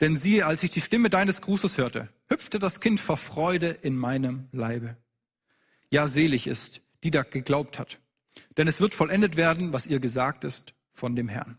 Denn 0.00 0.16
siehe, 0.16 0.46
als 0.46 0.64
ich 0.64 0.70
die 0.70 0.80
Stimme 0.80 1.10
deines 1.10 1.42
Grußes 1.42 1.78
hörte, 1.78 2.08
hüpfte 2.28 2.58
das 2.58 2.80
Kind 2.80 2.98
vor 2.98 3.16
Freude 3.16 3.68
in 3.68 3.94
meinem 3.94 4.48
Leibe. 4.50 4.96
Ja, 5.92 6.08
selig 6.08 6.46
ist, 6.46 6.80
die 7.04 7.10
da 7.10 7.22
geglaubt 7.22 7.78
hat. 7.78 7.98
Denn 8.56 8.66
es 8.66 8.80
wird 8.80 8.94
vollendet 8.94 9.36
werden, 9.36 9.74
was 9.74 9.84
ihr 9.84 10.00
gesagt 10.00 10.42
ist 10.42 10.72
von 10.90 11.14
dem 11.14 11.28
Herrn. 11.28 11.58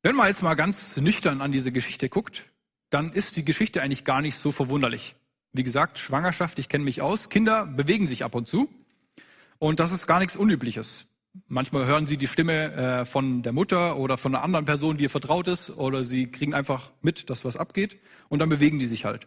Wenn 0.00 0.14
man 0.14 0.28
jetzt 0.28 0.44
mal 0.44 0.54
ganz 0.54 0.96
nüchtern 0.98 1.42
an 1.42 1.50
diese 1.50 1.72
Geschichte 1.72 2.08
guckt, 2.08 2.44
dann 2.90 3.12
ist 3.12 3.34
die 3.34 3.44
Geschichte 3.44 3.82
eigentlich 3.82 4.04
gar 4.04 4.22
nicht 4.22 4.38
so 4.38 4.52
verwunderlich. 4.52 5.16
Wie 5.52 5.64
gesagt, 5.64 5.98
Schwangerschaft, 5.98 6.60
ich 6.60 6.68
kenne 6.68 6.84
mich 6.84 7.02
aus. 7.02 7.28
Kinder 7.28 7.66
bewegen 7.66 8.06
sich 8.06 8.22
ab 8.22 8.36
und 8.36 8.46
zu. 8.46 8.72
Und 9.58 9.80
das 9.80 9.90
ist 9.90 10.06
gar 10.06 10.20
nichts 10.20 10.36
Unübliches. 10.36 11.08
Manchmal 11.48 11.86
hören 11.86 12.06
sie 12.06 12.16
die 12.16 12.28
Stimme 12.28 12.72
äh, 12.72 13.04
von 13.04 13.42
der 13.42 13.52
Mutter 13.52 13.96
oder 13.96 14.16
von 14.16 14.32
einer 14.32 14.44
anderen 14.44 14.64
Person, 14.64 14.96
die 14.96 15.04
ihr 15.04 15.10
vertraut 15.10 15.48
ist, 15.48 15.70
oder 15.70 16.04
sie 16.04 16.28
kriegen 16.28 16.54
einfach 16.54 16.92
mit, 17.02 17.30
dass 17.30 17.44
was 17.44 17.56
abgeht, 17.56 17.98
und 18.28 18.38
dann 18.38 18.48
bewegen 18.48 18.78
die 18.78 18.86
sich 18.86 19.04
halt. 19.04 19.26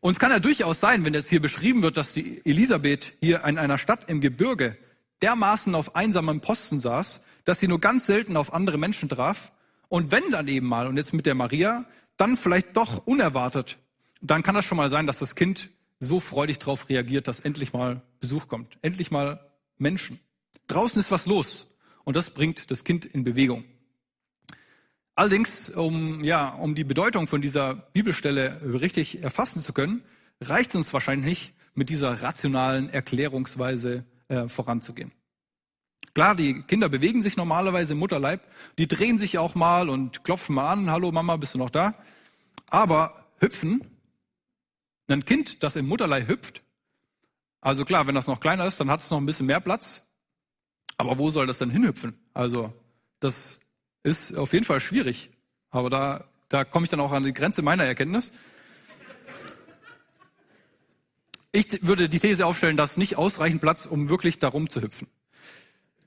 Und 0.00 0.12
es 0.12 0.18
kann 0.18 0.30
ja 0.30 0.38
durchaus 0.38 0.80
sein, 0.80 1.04
wenn 1.04 1.14
jetzt 1.14 1.28
hier 1.28 1.40
beschrieben 1.40 1.82
wird, 1.82 1.96
dass 1.96 2.12
die 2.12 2.40
Elisabeth 2.44 3.12
hier 3.20 3.44
in 3.44 3.58
einer 3.58 3.78
Stadt 3.78 4.08
im 4.08 4.20
Gebirge 4.20 4.76
dermaßen 5.22 5.74
auf 5.74 5.94
einsamem 5.94 6.40
Posten 6.40 6.80
saß, 6.80 7.20
dass 7.44 7.60
sie 7.60 7.68
nur 7.68 7.80
ganz 7.80 8.06
selten 8.06 8.36
auf 8.36 8.54
andere 8.54 8.78
Menschen 8.78 9.08
traf. 9.08 9.52
Und 9.88 10.10
wenn 10.10 10.22
dann 10.30 10.48
eben 10.48 10.66
mal, 10.66 10.86
und 10.86 10.96
jetzt 10.96 11.12
mit 11.12 11.26
der 11.26 11.34
Maria, 11.34 11.84
dann 12.16 12.36
vielleicht 12.36 12.76
doch 12.76 13.06
unerwartet 13.06 13.76
dann 14.20 14.42
kann 14.42 14.54
das 14.54 14.64
schon 14.64 14.76
mal 14.76 14.90
sein, 14.90 15.06
dass 15.06 15.18
das 15.18 15.34
Kind 15.34 15.70
so 15.98 16.20
freudig 16.20 16.58
darauf 16.58 16.88
reagiert, 16.88 17.28
dass 17.28 17.40
endlich 17.40 17.72
mal 17.72 18.02
Besuch 18.20 18.48
kommt. 18.48 18.78
Endlich 18.82 19.10
mal 19.10 19.40
Menschen. 19.78 20.20
Draußen 20.66 21.00
ist 21.00 21.10
was 21.10 21.26
los. 21.26 21.68
Und 22.04 22.16
das 22.16 22.30
bringt 22.30 22.70
das 22.70 22.84
Kind 22.84 23.04
in 23.04 23.24
Bewegung. 23.24 23.64
Allerdings, 25.20 25.68
um, 25.68 26.24
ja, 26.24 26.48
um 26.48 26.74
die 26.74 26.82
Bedeutung 26.82 27.28
von 27.28 27.42
dieser 27.42 27.74
Bibelstelle 27.74 28.58
richtig 28.80 29.22
erfassen 29.22 29.60
zu 29.60 29.74
können, 29.74 30.02
reicht 30.40 30.70
es 30.70 30.76
uns 30.76 30.94
wahrscheinlich 30.94 31.26
nicht, 31.26 31.54
mit 31.74 31.90
dieser 31.90 32.22
rationalen 32.22 32.88
Erklärungsweise 32.88 34.06
äh, 34.28 34.48
voranzugehen. 34.48 35.12
Klar, 36.14 36.34
die 36.34 36.62
Kinder 36.62 36.88
bewegen 36.88 37.20
sich 37.20 37.36
normalerweise 37.36 37.92
im 37.92 37.98
Mutterleib, 37.98 38.40
die 38.78 38.88
drehen 38.88 39.18
sich 39.18 39.36
auch 39.36 39.54
mal 39.54 39.90
und 39.90 40.24
klopfen 40.24 40.54
mal 40.54 40.72
an, 40.72 40.90
hallo 40.90 41.12
Mama, 41.12 41.36
bist 41.36 41.52
du 41.52 41.58
noch 41.58 41.68
da? 41.68 41.94
Aber 42.70 43.26
hüpfen 43.40 43.82
ein 45.08 45.26
Kind, 45.26 45.62
das 45.62 45.76
im 45.76 45.86
Mutterleib 45.86 46.28
hüpft, 46.28 46.62
also 47.60 47.84
klar, 47.84 48.06
wenn 48.06 48.14
das 48.14 48.26
noch 48.26 48.40
kleiner 48.40 48.64
ist, 48.64 48.80
dann 48.80 48.90
hat 48.90 49.02
es 49.02 49.10
noch 49.10 49.18
ein 49.18 49.26
bisschen 49.26 49.44
mehr 49.44 49.60
Platz. 49.60 50.00
Aber 50.96 51.18
wo 51.18 51.28
soll 51.28 51.46
das 51.46 51.58
denn 51.58 51.68
hinhüpfen? 51.68 52.18
Also 52.32 52.72
das 53.18 53.59
ist 54.02 54.36
auf 54.36 54.52
jeden 54.52 54.64
Fall 54.64 54.80
schwierig. 54.80 55.30
Aber 55.70 55.90
da, 55.90 56.24
da 56.48 56.64
komme 56.64 56.84
ich 56.84 56.90
dann 56.90 57.00
auch 57.00 57.12
an 57.12 57.24
die 57.24 57.32
Grenze 57.32 57.62
meiner 57.62 57.84
Erkenntnis. 57.84 58.32
Ich 61.52 61.84
würde 61.86 62.08
die 62.08 62.20
These 62.20 62.46
aufstellen, 62.46 62.76
dass 62.76 62.96
nicht 62.96 63.16
ausreichend 63.16 63.60
Platz, 63.60 63.86
um 63.86 64.08
wirklich 64.08 64.38
darum 64.38 64.70
zu 64.70 64.82
hüpfen. 64.82 65.08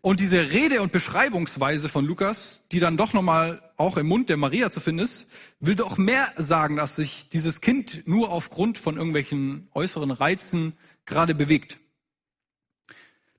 Und 0.06 0.20
diese 0.20 0.52
Rede 0.52 0.82
und 0.82 0.92
Beschreibungsweise 0.92 1.88
von 1.88 2.06
Lukas, 2.06 2.62
die 2.74 2.82
dann 2.82 2.98
doch 2.98 3.14
nochmal 3.14 3.62
auch 3.78 3.96
im 3.96 4.08
Mund 4.08 4.28
der 4.28 4.36
Maria 4.36 4.70
zu 4.70 4.82
finden 4.82 5.04
ist, 5.04 5.28
will 5.62 5.76
doch 5.76 5.98
mehr 5.98 6.30
sagen, 6.36 6.76
dass 6.76 6.98
sich 6.98 7.30
dieses 7.30 7.62
Kind 7.62 8.06
nur 8.06 8.30
aufgrund 8.30 8.78
von 8.78 8.98
irgendwelchen 8.98 9.70
äußeren 9.74 10.12
Reizen 10.12 10.74
gerade 11.06 11.34
bewegt. 11.34 11.80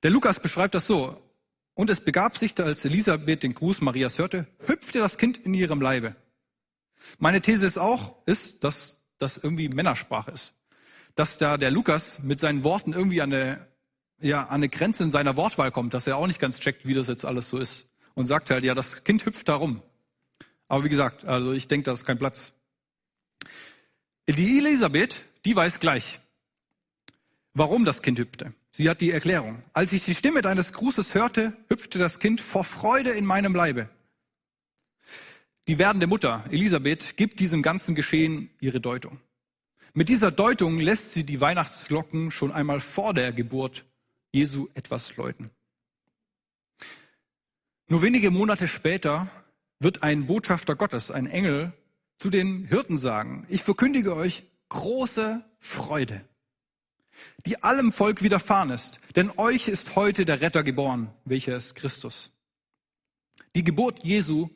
Der 0.02 0.10
Lukas 0.10 0.40
beschreibt 0.40 0.74
das 0.74 0.86
so. 0.86 1.20
Und 1.74 1.90
es 1.90 2.00
begab 2.00 2.36
sich, 2.38 2.58
als 2.60 2.84
Elisabeth 2.84 3.42
den 3.42 3.54
Gruß 3.54 3.80
Marias 3.80 4.18
hörte, 4.18 4.46
hüpfte 4.66 5.00
das 5.00 5.18
Kind 5.18 5.38
in 5.38 5.54
ihrem 5.54 5.80
Leibe. 5.80 6.14
Meine 7.18 7.40
These 7.40 7.66
ist 7.66 7.78
auch, 7.78 8.16
ist, 8.26 8.64
dass 8.64 9.02
das 9.18 9.38
irgendwie 9.38 9.68
Männersprache 9.68 10.30
ist. 10.30 10.54
Dass 11.14 11.38
da 11.38 11.56
der 11.56 11.70
Lukas 11.70 12.20
mit 12.20 12.40
seinen 12.40 12.64
Worten 12.64 12.92
irgendwie 12.92 13.20
an 13.20 13.32
eine 13.32 13.66
ja, 14.20 14.44
an 14.44 14.54
eine 14.54 14.68
Grenze 14.68 15.04
in 15.04 15.10
seiner 15.10 15.36
Wortwahl 15.36 15.70
kommt, 15.70 15.94
dass 15.94 16.06
er 16.06 16.16
auch 16.16 16.26
nicht 16.26 16.40
ganz 16.40 16.58
checkt, 16.60 16.86
wie 16.86 16.94
das 16.94 17.08
jetzt 17.08 17.24
alles 17.24 17.50
so 17.50 17.58
ist. 17.58 17.86
Und 18.14 18.26
sagt 18.26 18.50
halt, 18.50 18.64
ja, 18.64 18.74
das 18.74 19.04
Kind 19.04 19.26
hüpft 19.26 19.48
da 19.48 19.56
rum. 19.56 19.82
Aber 20.68 20.84
wie 20.84 20.88
gesagt, 20.88 21.24
also 21.24 21.52
ich 21.52 21.68
denke, 21.68 21.84
da 21.84 21.92
ist 21.92 22.04
kein 22.04 22.18
Platz. 22.18 22.52
Die 24.28 24.58
Elisabeth, 24.58 25.24
die 25.44 25.54
weiß 25.54 25.80
gleich, 25.80 26.20
warum 27.52 27.84
das 27.84 28.02
Kind 28.02 28.18
hüpfte. 28.18 28.54
Sie 28.76 28.90
hat 28.90 29.00
die 29.00 29.12
Erklärung. 29.12 29.62
Als 29.72 29.92
ich 29.92 30.04
die 30.04 30.16
Stimme 30.16 30.42
deines 30.42 30.72
Grußes 30.72 31.14
hörte, 31.14 31.56
hüpfte 31.68 32.00
das 32.00 32.18
Kind 32.18 32.40
vor 32.40 32.64
Freude 32.64 33.10
in 33.10 33.24
meinem 33.24 33.54
Leibe. 33.54 33.88
Die 35.68 35.78
werdende 35.78 36.08
Mutter, 36.08 36.44
Elisabeth, 36.50 37.16
gibt 37.16 37.38
diesem 37.38 37.62
ganzen 37.62 37.94
Geschehen 37.94 38.50
ihre 38.58 38.80
Deutung. 38.80 39.20
Mit 39.92 40.08
dieser 40.08 40.32
Deutung 40.32 40.80
lässt 40.80 41.12
sie 41.12 41.22
die 41.22 41.40
Weihnachtsglocken 41.40 42.32
schon 42.32 42.50
einmal 42.50 42.80
vor 42.80 43.14
der 43.14 43.32
Geburt 43.32 43.84
Jesu 44.32 44.66
etwas 44.74 45.16
läuten. 45.16 45.50
Nur 47.86 48.02
wenige 48.02 48.32
Monate 48.32 48.66
später 48.66 49.28
wird 49.78 50.02
ein 50.02 50.26
Botschafter 50.26 50.74
Gottes, 50.74 51.12
ein 51.12 51.28
Engel, 51.28 51.72
zu 52.18 52.28
den 52.28 52.64
Hirten 52.64 52.98
sagen, 52.98 53.46
ich 53.48 53.62
verkündige 53.62 54.16
euch 54.16 54.42
große 54.68 55.44
Freude, 55.60 56.24
die 57.46 57.62
allem 57.62 57.92
Volk 57.92 58.22
widerfahren 58.22 58.70
ist, 58.70 59.00
denn 59.16 59.30
euch 59.36 59.68
ist 59.68 59.96
heute 59.96 60.24
der 60.24 60.40
Retter 60.40 60.62
geboren, 60.62 61.10
welcher 61.24 61.56
ist 61.56 61.74
Christus. 61.74 62.32
Die 63.54 63.64
Geburt 63.64 64.04
Jesu 64.04 64.48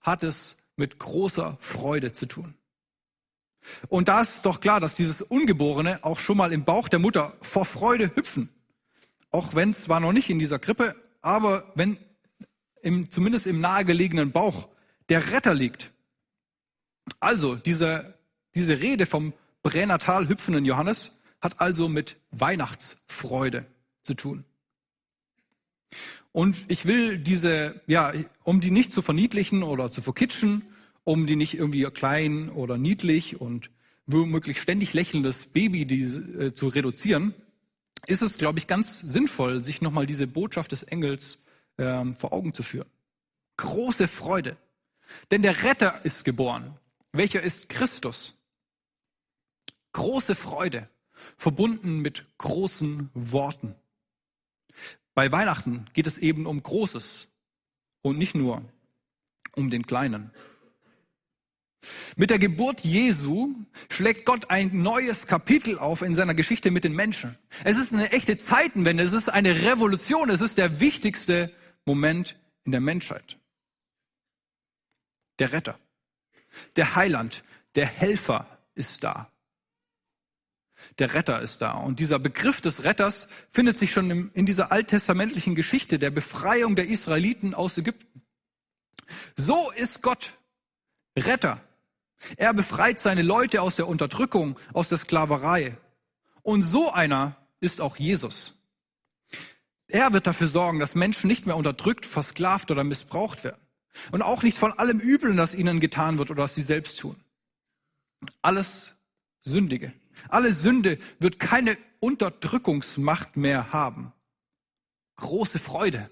hat 0.00 0.22
es 0.22 0.56
mit 0.76 0.98
großer 0.98 1.56
Freude 1.60 2.12
zu 2.12 2.26
tun. 2.26 2.54
Und 3.88 4.08
da 4.08 4.20
ist 4.20 4.44
doch 4.44 4.60
klar, 4.60 4.80
dass 4.80 4.94
dieses 4.94 5.22
Ungeborene 5.22 6.04
auch 6.04 6.18
schon 6.18 6.36
mal 6.36 6.52
im 6.52 6.64
Bauch 6.64 6.88
der 6.88 6.98
Mutter 6.98 7.34
vor 7.40 7.64
Freude 7.64 8.14
hüpfen 8.14 8.50
auch 9.34 9.56
wenn 9.56 9.72
es 9.72 9.82
zwar 9.82 9.98
noch 9.98 10.12
nicht 10.12 10.30
in 10.30 10.38
dieser 10.38 10.60
Krippe, 10.60 10.94
aber 11.20 11.72
wenn 11.74 11.98
im, 12.82 13.10
zumindest 13.10 13.48
im 13.48 13.60
nahegelegenen 13.60 14.30
Bauch 14.30 14.68
der 15.08 15.32
Retter 15.32 15.54
liegt. 15.54 15.90
Also 17.18 17.56
diese, 17.56 18.14
diese 18.54 18.80
Rede 18.80 19.06
vom 19.06 19.32
pränatal 19.64 20.28
hüpfenden 20.28 20.64
Johannes 20.64 21.18
hat 21.44 21.60
also 21.60 21.88
mit 21.88 22.16
Weihnachtsfreude 22.30 23.66
zu 24.02 24.14
tun. 24.14 24.44
Und 26.32 26.56
ich 26.66 26.86
will 26.86 27.18
diese, 27.18 27.80
ja, 27.86 28.12
um 28.42 28.60
die 28.60 28.72
nicht 28.72 28.92
zu 28.92 29.02
verniedlichen 29.02 29.62
oder 29.62 29.90
zu 29.92 30.02
verkitschen, 30.02 30.62
um 31.04 31.26
die 31.26 31.36
nicht 31.36 31.54
irgendwie 31.54 31.84
klein 31.84 32.48
oder 32.48 32.78
niedlich 32.78 33.40
und 33.40 33.70
womöglich 34.06 34.60
ständig 34.60 34.94
lächelndes 34.94 35.46
Baby 35.46 35.84
die, 35.84 36.02
äh, 36.02 36.54
zu 36.54 36.68
reduzieren, 36.68 37.34
ist 38.06 38.22
es, 38.22 38.38
glaube 38.38 38.58
ich, 38.58 38.66
ganz 38.66 39.00
sinnvoll, 39.00 39.62
sich 39.62 39.80
nochmal 39.80 40.06
diese 40.06 40.26
Botschaft 40.26 40.72
des 40.72 40.82
Engels 40.82 41.38
ähm, 41.78 42.14
vor 42.14 42.32
Augen 42.32 42.52
zu 42.54 42.62
führen. 42.62 42.88
Große 43.58 44.08
Freude. 44.08 44.56
Denn 45.30 45.42
der 45.42 45.62
Retter 45.62 46.04
ist 46.04 46.24
geboren. 46.24 46.76
Welcher 47.12 47.42
ist 47.42 47.68
Christus? 47.68 48.34
Große 49.92 50.34
Freude, 50.34 50.88
verbunden 51.36 52.00
mit 52.00 52.26
großen 52.38 53.10
Worten. 53.14 53.74
Bei 55.14 55.30
Weihnachten 55.30 55.86
geht 55.92 56.06
es 56.06 56.18
eben 56.18 56.46
um 56.46 56.62
Großes 56.62 57.28
und 58.02 58.18
nicht 58.18 58.34
nur 58.34 58.64
um 59.54 59.70
den 59.70 59.86
Kleinen. 59.86 60.32
Mit 62.16 62.30
der 62.30 62.38
Geburt 62.38 62.80
Jesu 62.80 63.54
schlägt 63.90 64.24
Gott 64.24 64.50
ein 64.50 64.82
neues 64.82 65.26
Kapitel 65.26 65.78
auf 65.78 66.02
in 66.02 66.14
seiner 66.14 66.34
Geschichte 66.34 66.70
mit 66.70 66.84
den 66.84 66.94
Menschen. 66.94 67.36
Es 67.62 67.76
ist 67.76 67.92
eine 67.92 68.12
echte 68.12 68.36
Zeitenwende, 68.36 69.02
es 69.02 69.12
ist 69.12 69.28
eine 69.28 69.62
Revolution, 69.62 70.30
es 70.30 70.40
ist 70.40 70.58
der 70.58 70.80
wichtigste 70.80 71.52
Moment 71.84 72.36
in 72.64 72.72
der 72.72 72.80
Menschheit. 72.80 73.38
Der 75.38 75.52
Retter, 75.52 75.78
der 76.76 76.96
Heiland, 76.96 77.44
der 77.74 77.86
Helfer 77.86 78.46
ist 78.74 79.04
da. 79.04 79.30
Der 80.98 81.14
Retter 81.14 81.40
ist 81.40 81.62
da. 81.62 81.72
Und 81.72 82.00
dieser 82.00 82.18
Begriff 82.18 82.60
des 82.60 82.84
Retters 82.84 83.28
findet 83.50 83.78
sich 83.78 83.92
schon 83.92 84.30
in 84.32 84.46
dieser 84.46 84.72
alttestamentlichen 84.72 85.54
Geschichte 85.54 85.98
der 85.98 86.10
Befreiung 86.10 86.76
der 86.76 86.88
Israeliten 86.88 87.54
aus 87.54 87.78
Ägypten. 87.78 88.22
So 89.36 89.70
ist 89.72 90.02
Gott 90.02 90.34
Retter. 91.16 91.60
Er 92.36 92.54
befreit 92.54 92.98
seine 92.98 93.22
Leute 93.22 93.62
aus 93.62 93.76
der 93.76 93.88
Unterdrückung, 93.88 94.58
aus 94.72 94.88
der 94.88 94.98
Sklaverei. 94.98 95.76
Und 96.42 96.62
so 96.62 96.92
einer 96.92 97.36
ist 97.60 97.80
auch 97.80 97.96
Jesus. 97.96 98.64
Er 99.88 100.12
wird 100.12 100.26
dafür 100.26 100.48
sorgen, 100.48 100.78
dass 100.78 100.94
Menschen 100.94 101.28
nicht 101.28 101.46
mehr 101.46 101.56
unterdrückt, 101.56 102.06
versklavt 102.06 102.70
oder 102.70 102.84
missbraucht 102.84 103.44
werden. 103.44 103.60
Und 104.10 104.22
auch 104.22 104.42
nicht 104.42 104.58
von 104.58 104.72
allem 104.72 104.98
Übeln, 104.98 105.36
das 105.36 105.54
ihnen 105.54 105.80
getan 105.80 106.18
wird 106.18 106.30
oder 106.30 106.44
das 106.44 106.54
sie 106.54 106.62
selbst 106.62 106.98
tun. 106.98 107.16
Alles 108.42 108.96
Sündige. 109.42 109.92
Alle 110.28 110.52
Sünde 110.52 110.98
wird 111.18 111.38
keine 111.38 111.76
Unterdrückungsmacht 112.00 113.36
mehr 113.36 113.72
haben. 113.72 114.12
Große 115.16 115.58
Freude. 115.58 116.10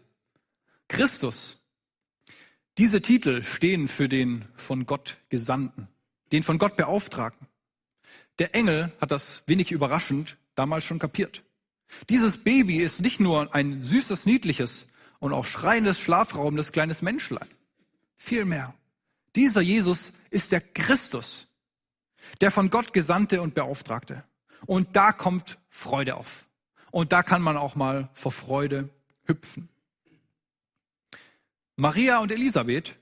Christus. 0.89 1.59
Diese 2.79 3.03
Titel 3.03 3.43
stehen 3.43 3.89
für 3.89 4.09
den 4.09 4.47
von 4.55 4.87
Gott 4.87 5.19
Gesandten, 5.29 5.89
den 6.33 6.43
von 6.43 6.59
Gott 6.59 6.77
Beauftragten. 6.77 7.47
Der 8.39 8.55
Engel 8.55 8.93
hat 9.01 9.11
das 9.11 9.43
wenig 9.47 9.73
überraschend 9.73 10.37
damals 10.55 10.85
schon 10.85 10.99
kapiert. 10.99 11.43
Dieses 12.09 12.39
Baby 12.39 12.79
ist 12.79 13.01
nicht 13.01 13.21
nur 13.21 13.55
ein 13.55 13.83
süßes, 13.83 14.27
niedliches 14.27 14.89
und 15.19 15.33
auch 15.33 15.45
schreiendes, 15.45 16.01
schlafraubendes 16.01 16.73
kleines 16.73 17.03
Menschlein. 17.03 17.49
Vielmehr, 18.17 18.75
dieser 19.37 19.61
Jesus 19.61 20.13
ist 20.31 20.53
der 20.53 20.61
Christus, 20.61 21.49
der 22.41 22.51
von 22.51 22.71
Gott 22.71 22.93
Gesandte 22.93 23.41
und 23.43 23.55
Beauftragte. 23.55 24.25
Und 24.67 24.97
da 24.97 25.13
kommt 25.13 25.59
Freude 25.69 26.17
auf. 26.17 26.47
Und 26.91 27.13
da 27.13 27.23
kann 27.23 27.43
man 27.43 27.57
auch 27.57 27.75
mal 27.75 28.11
vor 28.15 28.33
Freude 28.33 28.91
hüpfen. 29.25 29.69
Maria 31.77 32.19
und 32.19 32.31
Elisabeth 32.31 32.97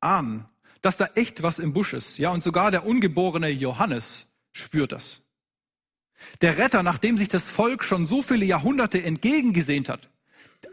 ahnen, 0.00 0.46
dass 0.82 0.96
da 0.96 1.06
echt 1.14 1.42
was 1.42 1.58
im 1.58 1.72
Busch 1.72 1.92
ist. 1.92 2.18
Ja, 2.18 2.30
und 2.30 2.42
sogar 2.42 2.70
der 2.70 2.84
ungeborene 2.84 3.48
Johannes 3.48 4.26
spürt 4.52 4.92
das. 4.92 5.22
Der 6.40 6.58
Retter, 6.58 6.82
nachdem 6.82 7.16
sich 7.16 7.28
das 7.28 7.48
Volk 7.48 7.84
schon 7.84 8.06
so 8.06 8.22
viele 8.22 8.44
Jahrhunderte 8.44 9.02
entgegengesehnt 9.02 9.88
hat. 9.88 10.10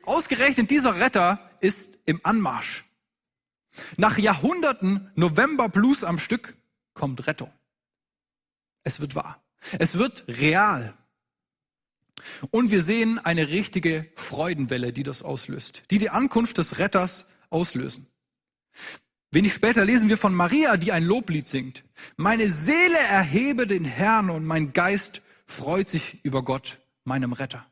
Ausgerechnet 0.03 0.72
dieser 0.72 1.00
Retter 1.00 1.39
ist 1.62 2.00
im 2.06 2.20
Anmarsch. 2.24 2.86
Nach 3.98 4.17
Jahrhunderten 4.17 5.12
November 5.15 5.70
Blues 5.70 6.03
am 6.03 6.20
Stück 6.20 6.56
kommt 6.94 7.27
Rettung. 7.27 7.51
Es 8.88 9.01
wird 9.01 9.15
wahr. 9.15 9.44
Es 9.79 9.98
wird 9.98 10.24
real. 10.29 10.94
Und 12.51 12.72
wir 12.72 12.86
sehen 12.86 13.20
eine 13.20 13.50
richtige 13.50 14.10
Freudenwelle, 14.15 14.94
die 14.94 15.03
das 15.03 15.24
auslöst, 15.24 15.84
die 15.91 15.98
die 15.98 16.10
Ankunft 16.10 16.58
des 16.58 16.79
Retters 16.79 17.27
auslösen. 17.50 18.08
Wenig 19.29 19.53
später 19.53 19.84
lesen 19.84 20.08
wir 20.08 20.17
von 20.17 20.34
Maria, 20.34 20.77
die 20.77 20.94
ein 20.94 21.03
Loblied 21.03 21.48
singt. 21.48 21.84
Meine 22.15 22.50
Seele 22.50 22.98
erhebe 22.98 23.67
den 23.67 23.84
Herrn 23.84 24.29
und 24.29 24.46
mein 24.46 24.72
Geist 24.72 25.22
freut 25.46 25.89
sich 25.89 26.24
über 26.24 26.44
Gott, 26.44 26.79
meinem 27.03 27.34
Retter. 27.34 27.65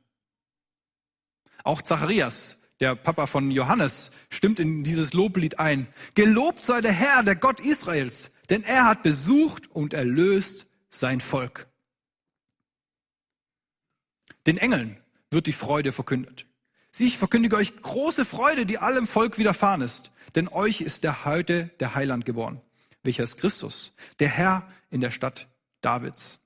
Auch 1.64 1.82
Zacharias, 1.82 2.60
der 2.82 2.96
Papa 2.96 3.26
von 3.26 3.52
Johannes, 3.52 4.12
stimmt 4.30 4.60
in 4.60 4.84
dieses 4.84 5.14
Loblied 5.14 5.60
ein. 5.60 5.88
Gelobt 6.14 6.66
sei 6.66 6.82
der 6.82 6.92
Herr, 6.92 7.24
der 7.24 7.38
Gott 7.38 7.62
Israels, 7.62 8.32
denn 8.50 8.64
er 8.64 8.86
hat 8.86 9.02
besucht 9.02 9.72
und 9.72 9.94
erlöst 9.94 10.68
sein 11.00 11.22
Volk. 11.22 11.68
Den 14.48 14.58
Engeln 14.58 14.98
wird 15.32 15.48
die 15.48 15.54
Freude 15.54 15.92
verkündet. 15.92 16.46
Sieh, 16.92 17.08
ich 17.08 17.18
verkündige 17.18 17.58
euch 17.58 17.75
große 17.75 18.25
Freude, 18.25 18.66
die 18.66 18.78
allem 18.78 19.08
Volk 19.08 19.38
widerfahren 19.38 19.82
ist, 19.82 20.12
denn 20.36 20.48
euch 20.48 20.82
ist 20.82 21.04
der 21.04 21.25
heute 21.25 21.70
der 21.80 21.96
Heiland 21.96 22.25
geboren, 22.25 22.62
welcher 23.04 23.24
ist 23.24 23.38
Christus, 23.38 23.92
der 24.20 24.29
Herr 24.29 24.72
in 24.92 25.01
der 25.01 25.12
Stadt 25.12 25.48
Davids. 25.81 26.40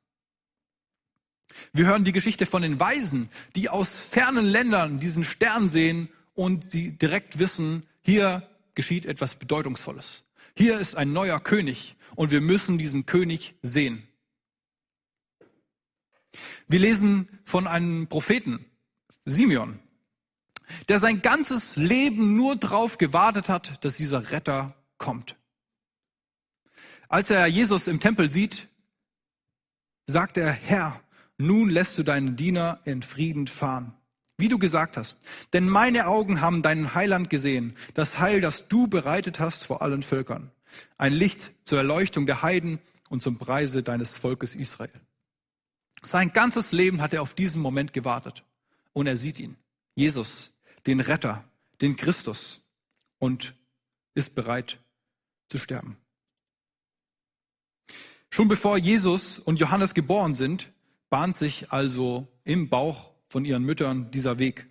Wir 1.73 1.85
hören 1.85 2.03
die 2.03 2.11
Geschichte 2.11 2.45
von 2.45 2.61
den 2.61 2.79
Weisen, 2.79 3.29
die 3.55 3.69
aus 3.69 3.95
fernen 3.95 4.45
Ländern 4.45 4.99
diesen 4.99 5.23
Stern 5.23 5.69
sehen 5.69 6.09
und 6.33 6.73
die 6.73 6.97
direkt 6.97 7.39
wissen, 7.39 7.83
hier 8.01 8.47
geschieht 8.75 9.05
etwas 9.05 9.35
Bedeutungsvolles. 9.35 10.23
Hier 10.55 10.79
ist 10.79 10.95
ein 10.95 11.13
neuer 11.13 11.39
König 11.39 11.95
und 12.15 12.31
wir 12.31 12.41
müssen 12.41 12.77
diesen 12.77 13.05
König 13.05 13.55
sehen. 13.61 14.08
Wir 16.67 16.79
lesen 16.79 17.27
von 17.45 17.67
einem 17.67 18.07
Propheten, 18.07 18.65
Simeon, 19.25 19.79
der 20.87 20.99
sein 20.99 21.21
ganzes 21.21 21.75
Leben 21.75 22.35
nur 22.35 22.55
darauf 22.55 22.97
gewartet 22.97 23.49
hat, 23.49 23.83
dass 23.83 23.97
dieser 23.97 24.31
Retter 24.31 24.75
kommt. 24.97 25.35
Als 27.07 27.31
er 27.31 27.47
Jesus 27.47 27.87
im 27.87 27.99
Tempel 27.99 28.29
sieht, 28.29 28.67
sagt 30.05 30.37
er, 30.37 30.51
Herr, 30.51 31.01
nun 31.37 31.69
lässt 31.69 31.97
du 31.97 32.03
deinen 32.03 32.35
Diener 32.35 32.79
in 32.85 33.01
Frieden 33.01 33.47
fahren. 33.47 33.93
Wie 34.37 34.47
du 34.47 34.59
gesagt 34.59 34.95
hast, 34.95 35.17
denn 35.53 35.67
meine 35.67 36.07
Augen 36.07 36.39
haben 36.39 36.61
deinen 36.61 36.95
Heiland 36.95 37.29
gesehen, 37.29 37.75
das 37.93 38.19
Heil, 38.19 38.39
das 38.39 38.67
du 38.67 38.87
bereitet 38.87 39.39
hast 39.39 39.65
vor 39.65 39.81
allen 39.81 40.03
Völkern. 40.03 40.51
Ein 40.97 41.13
Licht 41.13 41.51
zur 41.63 41.79
Erleuchtung 41.79 42.25
der 42.25 42.41
Heiden 42.41 42.79
und 43.09 43.21
zum 43.21 43.37
Preise 43.37 43.83
deines 43.83 44.15
Volkes 44.15 44.55
Israel. 44.55 44.91
Sein 46.01 46.31
ganzes 46.33 46.71
Leben 46.71 47.01
hat 47.01 47.13
er 47.13 47.21
auf 47.21 47.33
diesen 47.33 47.61
Moment 47.61 47.93
gewartet. 47.93 48.43
Und 48.93 49.07
er 49.07 49.17
sieht 49.17 49.39
ihn. 49.39 49.57
Jesus, 49.95 50.51
den 50.87 50.99
Retter, 50.99 51.43
den 51.81 51.95
Christus 51.95 52.61
und 53.17 53.53
ist 54.13 54.35
bereit 54.35 54.79
zu 55.49 55.57
sterben. 55.57 55.97
Schon 58.29 58.47
bevor 58.47 58.77
Jesus 58.77 59.39
und 59.39 59.59
Johannes 59.59 59.93
geboren 59.93 60.35
sind, 60.35 60.71
bahnt 61.09 61.35
sich 61.35 61.71
also 61.71 62.27
im 62.43 62.69
Bauch 62.69 63.11
von 63.27 63.45
ihren 63.45 63.63
Müttern 63.63 64.11
dieser 64.11 64.39
Weg. 64.39 64.67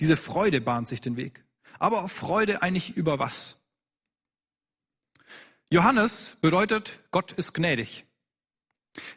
Diese 0.00 0.16
Freude 0.16 0.60
bahnt 0.60 0.88
sich 0.88 1.00
den 1.00 1.16
Weg. 1.16 1.44
Aber 1.78 2.08
Freude 2.08 2.62
eigentlich 2.62 2.96
über 2.96 3.18
was? 3.18 3.56
Johannes 5.70 6.36
bedeutet, 6.40 7.00
Gott 7.12 7.32
ist 7.32 7.54
gnädig. 7.54 8.04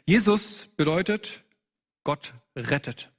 Jesus 0.04 0.68
bedeutet, 0.76 1.44
Gott 2.04 2.34
rettet. 2.54 3.10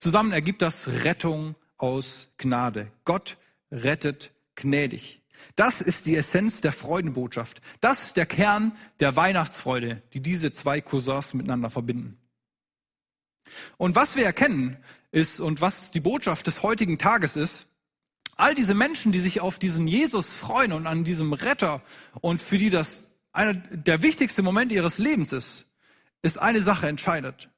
Zusammen 0.00 0.32
ergibt 0.32 0.62
das 0.62 0.88
Rettung 1.04 1.54
aus 1.76 2.32
Gnade. 2.38 2.90
Gott 3.04 3.36
rettet 3.70 4.32
gnädig. 4.54 5.22
Das 5.56 5.80
ist 5.80 6.06
die 6.06 6.16
Essenz 6.16 6.60
der 6.60 6.72
Freudenbotschaft. 6.72 7.60
Das 7.80 8.06
ist 8.06 8.16
der 8.16 8.26
Kern 8.26 8.72
der 9.00 9.16
Weihnachtsfreude, 9.16 10.02
die 10.12 10.20
diese 10.20 10.52
zwei 10.52 10.80
Cousins 10.80 11.34
miteinander 11.34 11.70
verbinden. 11.70 12.18
Und 13.76 13.94
was 13.94 14.16
wir 14.16 14.24
erkennen 14.24 14.76
ist 15.12 15.40
und 15.40 15.60
was 15.60 15.90
die 15.90 16.00
Botschaft 16.00 16.46
des 16.46 16.62
heutigen 16.62 16.98
Tages 16.98 17.36
ist, 17.36 17.66
all 18.36 18.54
diese 18.54 18.74
Menschen, 18.74 19.12
die 19.12 19.20
sich 19.20 19.40
auf 19.40 19.58
diesen 19.58 19.86
Jesus 19.86 20.32
freuen 20.32 20.72
und 20.72 20.86
an 20.86 21.04
diesem 21.04 21.32
Retter 21.32 21.82
und 22.20 22.40
für 22.40 22.58
die 22.58 22.70
das 22.70 23.09
einer 23.32 23.54
der 23.54 24.02
wichtigste 24.02 24.42
Moment 24.42 24.72
ihres 24.72 24.98
Lebens 24.98 25.32
ist, 25.32 25.70
ist 26.22 26.38
eine 26.38 26.60
Sache 26.60 26.88
entscheidet. 26.88 27.48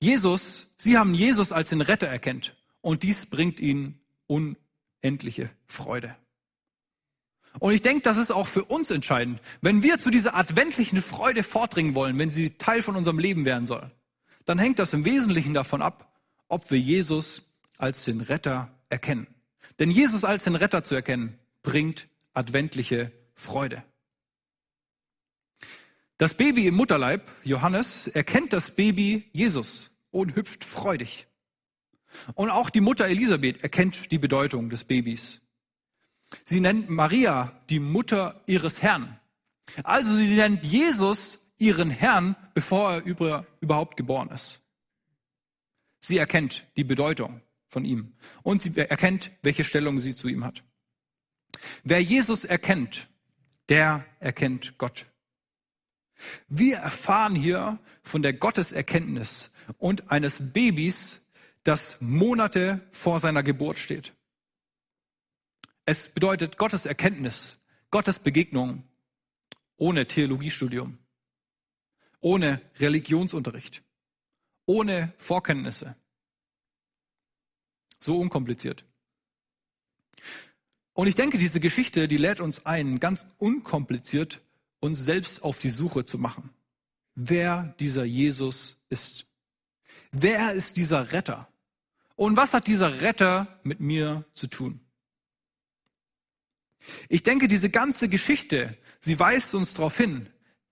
Jesus, 0.00 0.72
sie 0.76 0.96
haben 0.96 1.14
Jesus 1.14 1.52
als 1.52 1.70
den 1.70 1.80
Retter 1.80 2.06
erkennt 2.06 2.56
und 2.80 3.02
dies 3.02 3.26
bringt 3.26 3.60
ihnen 3.60 4.00
unendliche 4.26 5.50
Freude. 5.66 6.16
Und 7.58 7.72
ich 7.72 7.82
denke, 7.82 8.02
das 8.02 8.16
ist 8.16 8.30
auch 8.30 8.46
für 8.46 8.64
uns 8.64 8.90
entscheidend. 8.90 9.40
Wenn 9.60 9.82
wir 9.82 9.98
zu 9.98 10.10
dieser 10.10 10.36
adventlichen 10.36 11.02
Freude 11.02 11.42
vordringen 11.42 11.94
wollen, 11.94 12.18
wenn 12.18 12.30
sie 12.30 12.50
Teil 12.50 12.82
von 12.82 12.94
unserem 12.94 13.18
Leben 13.18 13.44
werden 13.44 13.66
soll, 13.66 13.90
dann 14.44 14.58
hängt 14.58 14.78
das 14.78 14.92
im 14.92 15.04
Wesentlichen 15.04 15.54
davon 15.54 15.82
ab, 15.82 16.16
ob 16.48 16.70
wir 16.70 16.78
Jesus 16.78 17.42
als 17.76 18.04
den 18.04 18.20
Retter 18.20 18.70
erkennen. 18.88 19.26
Denn 19.78 19.90
Jesus 19.90 20.24
als 20.24 20.44
den 20.44 20.54
Retter 20.54 20.84
zu 20.84 20.94
erkennen, 20.94 21.38
bringt 21.62 22.08
adventliche 22.32 23.12
Freude. 23.34 23.82
Das 26.18 26.34
Baby 26.34 26.66
im 26.66 26.74
Mutterleib, 26.74 27.28
Johannes, 27.44 28.08
erkennt 28.08 28.52
das 28.52 28.72
Baby 28.72 29.30
Jesus 29.32 29.92
und 30.10 30.34
hüpft 30.34 30.64
freudig. 30.64 31.28
Und 32.34 32.50
auch 32.50 32.70
die 32.70 32.80
Mutter 32.80 33.06
Elisabeth 33.06 33.62
erkennt 33.62 34.10
die 34.10 34.18
Bedeutung 34.18 34.68
des 34.68 34.82
Babys. 34.82 35.40
Sie 36.44 36.58
nennt 36.58 36.90
Maria 36.90 37.62
die 37.70 37.78
Mutter 37.78 38.42
ihres 38.46 38.82
Herrn. 38.82 39.20
Also 39.84 40.12
sie 40.14 40.34
nennt 40.34 40.64
Jesus 40.64 41.46
ihren 41.56 41.90
Herrn, 41.90 42.34
bevor 42.52 42.94
er 42.94 43.44
überhaupt 43.60 43.96
geboren 43.96 44.30
ist. 44.30 44.62
Sie 46.00 46.18
erkennt 46.18 46.66
die 46.76 46.84
Bedeutung 46.84 47.42
von 47.68 47.84
ihm 47.84 48.14
und 48.42 48.60
sie 48.60 48.76
erkennt, 48.76 49.30
welche 49.42 49.62
Stellung 49.62 50.00
sie 50.00 50.16
zu 50.16 50.26
ihm 50.26 50.44
hat. 50.44 50.64
Wer 51.84 52.02
Jesus 52.02 52.44
erkennt, 52.44 53.08
der 53.68 54.04
erkennt 54.18 54.78
Gott. 54.78 55.06
Wir 56.48 56.78
erfahren 56.78 57.34
hier 57.34 57.78
von 58.02 58.22
der 58.22 58.32
Gotteserkenntnis 58.32 59.50
und 59.78 60.10
eines 60.10 60.52
Babys, 60.52 61.22
das 61.64 62.00
Monate 62.00 62.80
vor 62.92 63.20
seiner 63.20 63.42
Geburt 63.42 63.78
steht. 63.78 64.14
Es 65.84 66.08
bedeutet 66.08 66.58
Gottes 66.58 66.86
Erkenntnis, 66.86 67.58
Gottes 67.90 68.18
Begegnung 68.18 68.84
ohne 69.76 70.06
Theologiestudium, 70.06 70.98
ohne 72.20 72.60
Religionsunterricht, 72.78 73.82
ohne 74.66 75.12
Vorkenntnisse. 75.18 75.96
So 78.00 78.18
unkompliziert. 78.18 78.84
Und 80.92 81.06
ich 81.06 81.14
denke, 81.14 81.38
diese 81.38 81.60
Geschichte, 81.60 82.08
die 82.08 82.16
lädt 82.16 82.40
uns 82.40 82.66
ein, 82.66 82.98
ganz 82.98 83.26
unkompliziert 83.38 84.40
uns 84.80 85.04
selbst 85.04 85.42
auf 85.42 85.58
die 85.58 85.70
Suche 85.70 86.04
zu 86.04 86.18
machen, 86.18 86.50
wer 87.14 87.74
dieser 87.80 88.04
Jesus 88.04 88.76
ist. 88.88 89.26
Wer 90.12 90.52
ist 90.52 90.76
dieser 90.76 91.12
Retter? 91.12 91.48
Und 92.16 92.36
was 92.36 92.54
hat 92.54 92.66
dieser 92.66 93.00
Retter 93.00 93.60
mit 93.62 93.80
mir 93.80 94.24
zu 94.34 94.46
tun? 94.46 94.80
Ich 97.08 97.22
denke, 97.22 97.48
diese 97.48 97.70
ganze 97.70 98.08
Geschichte, 98.08 98.76
sie 99.00 99.18
weist 99.18 99.54
uns 99.54 99.74
darauf 99.74 99.96
hin, 99.96 100.28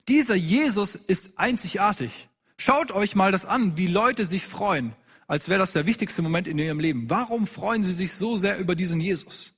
dieser 0.09 0.35
Jesus 0.35 0.95
ist 0.95 1.38
einzigartig. 1.38 2.29
Schaut 2.59 2.92
euch 2.92 3.14
mal 3.14 3.33
das 3.33 3.45
an, 3.45 3.77
wie 3.77 3.87
Leute 3.87 4.25
sich 4.25 4.45
freuen, 4.45 4.95
als 5.27 5.49
wäre 5.49 5.59
das 5.59 5.73
der 5.73 5.87
wichtigste 5.87 6.23
Moment 6.23 6.49
in 6.49 6.59
ihrem 6.59 6.81
Leben. 6.81 7.11
Warum 7.11 7.47
freuen 7.47 7.85
sie 7.85 7.92
sich 7.92 8.14
so 8.14 8.37
sehr 8.37 8.59
über 8.59 8.75
diesen 8.77 9.01
Jesus? 9.01 9.53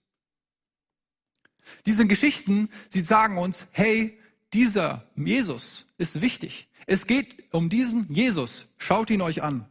Diese 1.87 2.07
Geschichten, 2.07 2.71
sie 2.89 3.03
sagen 3.03 3.39
uns, 3.39 3.67
hey, 3.73 4.18
dieser 4.53 5.07
Jesus 5.17 5.87
ist 5.99 6.21
wichtig. 6.21 6.69
Es 6.87 7.07
geht 7.07 7.53
um 7.53 7.69
diesen 7.69 8.13
Jesus. 8.13 8.69
Schaut 8.79 9.11
ihn 9.11 9.21
euch 9.21 9.43
an. 9.43 9.69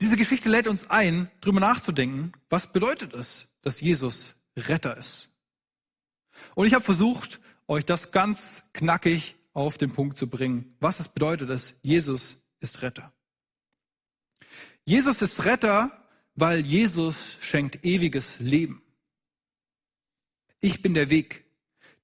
Diese 0.00 0.16
Geschichte 0.16 0.50
lädt 0.50 0.66
uns 0.66 0.90
ein, 0.90 1.30
darüber 1.40 1.60
nachzudenken, 1.60 2.32
was 2.48 2.72
bedeutet 2.72 3.14
es, 3.14 3.48
dass 3.62 3.80
Jesus 3.80 4.34
Retter 4.56 4.96
ist. 4.96 5.30
Und 6.54 6.66
ich 6.66 6.74
habe 6.74 6.84
versucht, 6.84 7.40
euch 7.66 7.84
das 7.84 8.12
ganz 8.12 8.70
knackig 8.72 9.36
auf 9.54 9.78
den 9.78 9.92
Punkt 9.92 10.18
zu 10.18 10.28
bringen, 10.28 10.74
was 10.80 11.00
es 11.00 11.08
bedeutet, 11.08 11.48
dass 11.48 11.74
Jesus 11.82 12.46
ist 12.60 12.82
Retter. 12.82 13.12
Jesus 14.84 15.22
ist 15.22 15.44
Retter, 15.44 15.90
weil 16.34 16.60
Jesus 16.60 17.38
schenkt 17.40 17.84
ewiges 17.84 18.38
Leben. 18.38 18.82
Ich 20.60 20.82
bin 20.82 20.94
der 20.94 21.10
Weg, 21.10 21.45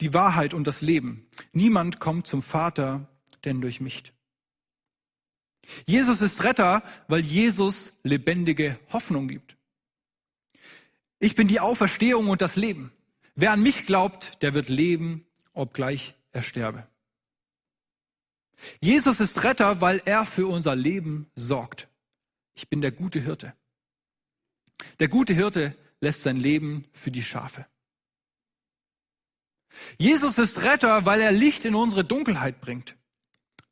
die 0.02 0.12
Wahrheit 0.12 0.52
und 0.52 0.66
das 0.66 0.82
Leben. 0.82 1.26
Niemand 1.52 2.00
kommt 2.00 2.26
zum 2.26 2.42
Vater, 2.42 3.08
denn 3.44 3.60
durch 3.60 3.80
mich. 3.80 4.12
Jesus 5.86 6.20
ist 6.20 6.42
Retter, 6.42 6.82
weil 7.08 7.20
Jesus 7.20 7.98
lebendige 8.02 8.78
Hoffnung 8.92 9.28
gibt. 9.28 9.56
Ich 11.20 11.36
bin 11.36 11.46
die 11.46 11.60
Auferstehung 11.60 12.28
und 12.28 12.42
das 12.42 12.56
Leben. 12.56 12.92
Wer 13.36 13.52
an 13.52 13.62
mich 13.62 13.86
glaubt, 13.86 14.42
der 14.42 14.54
wird 14.54 14.68
leben, 14.68 15.24
obgleich 15.52 16.14
er 16.32 16.42
sterbe. 16.42 16.86
Jesus 18.80 19.20
ist 19.20 19.42
Retter, 19.44 19.80
weil 19.80 20.02
er 20.04 20.26
für 20.26 20.46
unser 20.48 20.76
Leben 20.76 21.30
sorgt. 21.34 21.88
Ich 22.54 22.68
bin 22.68 22.80
der 22.80 22.92
gute 22.92 23.20
Hirte. 23.20 23.54
Der 24.98 25.08
gute 25.08 25.32
Hirte 25.32 25.76
lässt 26.00 26.22
sein 26.22 26.36
Leben 26.36 26.86
für 26.92 27.10
die 27.10 27.22
Schafe. 27.22 27.66
Jesus 29.98 30.38
ist 30.38 30.62
Retter, 30.62 31.06
weil 31.06 31.20
er 31.20 31.32
Licht 31.32 31.64
in 31.64 31.74
unsere 31.74 32.04
Dunkelheit 32.04 32.60
bringt. 32.60 32.96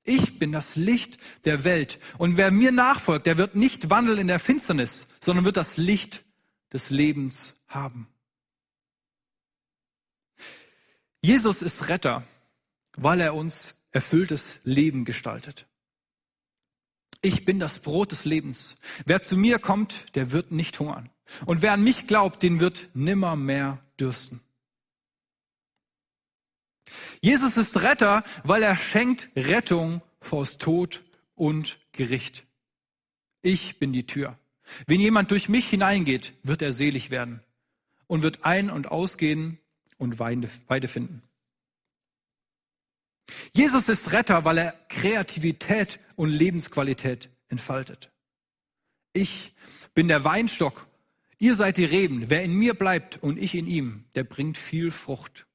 Ich 0.02 0.38
bin 0.38 0.52
das 0.52 0.76
Licht 0.76 1.18
der 1.44 1.64
Welt. 1.64 1.98
Und 2.18 2.36
wer 2.36 2.50
mir 2.50 2.72
nachfolgt, 2.72 3.26
der 3.26 3.38
wird 3.38 3.54
nicht 3.54 3.90
wandeln 3.90 4.18
in 4.18 4.28
der 4.28 4.40
Finsternis, 4.40 5.06
sondern 5.20 5.44
wird 5.44 5.56
das 5.56 5.76
Licht 5.76 6.24
des 6.72 6.90
Lebens 6.90 7.54
haben. 7.68 8.08
Jesus 11.22 11.60
ist 11.60 11.88
Retter, 11.88 12.24
weil 12.96 13.20
er 13.20 13.34
uns 13.34 13.82
erfülltes 13.92 14.60
Leben 14.64 15.04
gestaltet. 15.04 15.66
Ich 17.22 17.44
bin 17.44 17.60
das 17.60 17.80
Brot 17.80 18.12
des 18.12 18.24
Lebens. 18.24 18.78
Wer 19.04 19.20
zu 19.20 19.36
mir 19.36 19.58
kommt, 19.58 20.14
der 20.14 20.32
wird 20.32 20.52
nicht 20.52 20.78
hungern. 20.78 21.10
Und 21.44 21.60
wer 21.60 21.72
an 21.72 21.84
mich 21.84 22.06
glaubt, 22.06 22.42
den 22.42 22.60
wird 22.60 22.88
nimmer 22.94 23.36
mehr 23.36 23.78
dürsten. 23.98 24.40
Jesus 27.22 27.56
ist 27.56 27.82
Retter, 27.82 28.24
weil 28.44 28.62
er 28.62 28.76
schenkt 28.76 29.30
Rettung 29.36 30.02
vors 30.20 30.58
Tod 30.58 31.02
und 31.34 31.78
Gericht. 31.92 32.46
Ich 33.42 33.78
bin 33.78 33.92
die 33.92 34.06
Tür. 34.06 34.38
Wenn 34.86 35.00
jemand 35.00 35.30
durch 35.30 35.48
mich 35.48 35.68
hineingeht, 35.68 36.34
wird 36.42 36.62
er 36.62 36.72
selig 36.72 37.10
werden 37.10 37.42
und 38.06 38.22
wird 38.22 38.44
ein- 38.44 38.70
und 38.70 38.90
ausgehen 38.90 39.58
und 39.98 40.18
Weide 40.18 40.88
finden. 40.88 41.22
Jesus 43.54 43.88
ist 43.88 44.12
Retter, 44.12 44.44
weil 44.44 44.58
er 44.58 44.72
Kreativität 44.88 46.00
und 46.16 46.28
Lebensqualität 46.28 47.30
entfaltet. 47.48 48.10
Ich 49.12 49.54
bin 49.94 50.08
der 50.08 50.24
Weinstock, 50.24 50.86
ihr 51.38 51.56
seid 51.56 51.76
die 51.76 51.84
Reben. 51.84 52.30
Wer 52.30 52.44
in 52.44 52.54
mir 52.54 52.74
bleibt 52.74 53.22
und 53.22 53.38
ich 53.38 53.54
in 53.54 53.66
ihm, 53.66 54.04
der 54.14 54.24
bringt 54.24 54.56
viel 54.56 54.90
Frucht. 54.90 55.46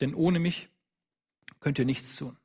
Denn 0.00 0.14
ohne 0.14 0.40
mich 0.40 0.68
könnt 1.64 1.78
ihr 1.78 1.86
nichts 1.86 2.16
tun. 2.16 2.36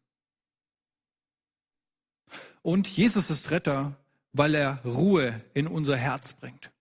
Und 2.62 2.88
Jesus 2.88 3.29
ist 3.29 3.51
Retter, 3.51 3.97
weil 4.32 4.55
er 4.55 4.82
Ruhe 4.86 5.43
in 5.53 5.67
unser 5.67 5.97
Herz 5.97 6.32
bringt. 6.32 6.71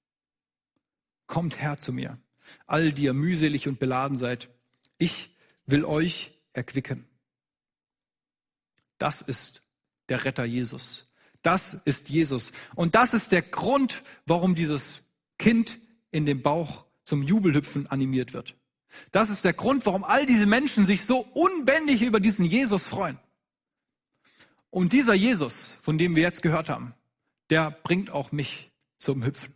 Kommt 1.26 1.60
her 1.60 1.78
zu 1.78 1.92
mir, 1.92 2.16
all 2.66 2.92
die 2.92 3.02
ihr 3.04 3.12
mühselig 3.12 3.66
und 3.66 3.80
beladen 3.80 4.16
seid. 4.16 4.50
Ich 4.98 5.34
will 5.66 5.84
euch 5.84 6.38
erquicken. 6.52 7.08
Das 8.98 9.20
ist 9.20 9.64
der 10.08 10.24
Retter 10.24 10.44
Jesus. 10.44 11.12
Das 11.42 11.74
ist 11.74 12.08
Jesus. 12.08 12.52
Und 12.76 12.94
das 12.94 13.14
ist 13.14 13.32
der 13.32 13.42
Grund, 13.42 14.04
warum 14.26 14.54
dieses 14.54 15.02
Kind 15.38 15.76
in 16.12 16.24
dem 16.24 16.40
Bauch 16.40 16.86
zum 17.02 17.24
Jubelhüpfen 17.24 17.88
animiert 17.88 18.32
wird. 18.32 18.54
Das 19.12 19.30
ist 19.30 19.44
der 19.44 19.52
Grund, 19.52 19.86
warum 19.86 20.04
all 20.04 20.26
diese 20.26 20.46
Menschen 20.46 20.86
sich 20.86 21.04
so 21.04 21.20
unbändig 21.20 22.02
über 22.02 22.20
diesen 22.20 22.44
Jesus 22.44 22.86
freuen. 22.86 23.18
Und 24.70 24.92
dieser 24.92 25.14
Jesus, 25.14 25.78
von 25.82 25.98
dem 25.98 26.14
wir 26.14 26.22
jetzt 26.22 26.42
gehört 26.42 26.68
haben, 26.68 26.94
der 27.50 27.70
bringt 27.70 28.10
auch 28.10 28.32
mich 28.32 28.70
zum 28.96 29.24
Hüpfen. 29.24 29.54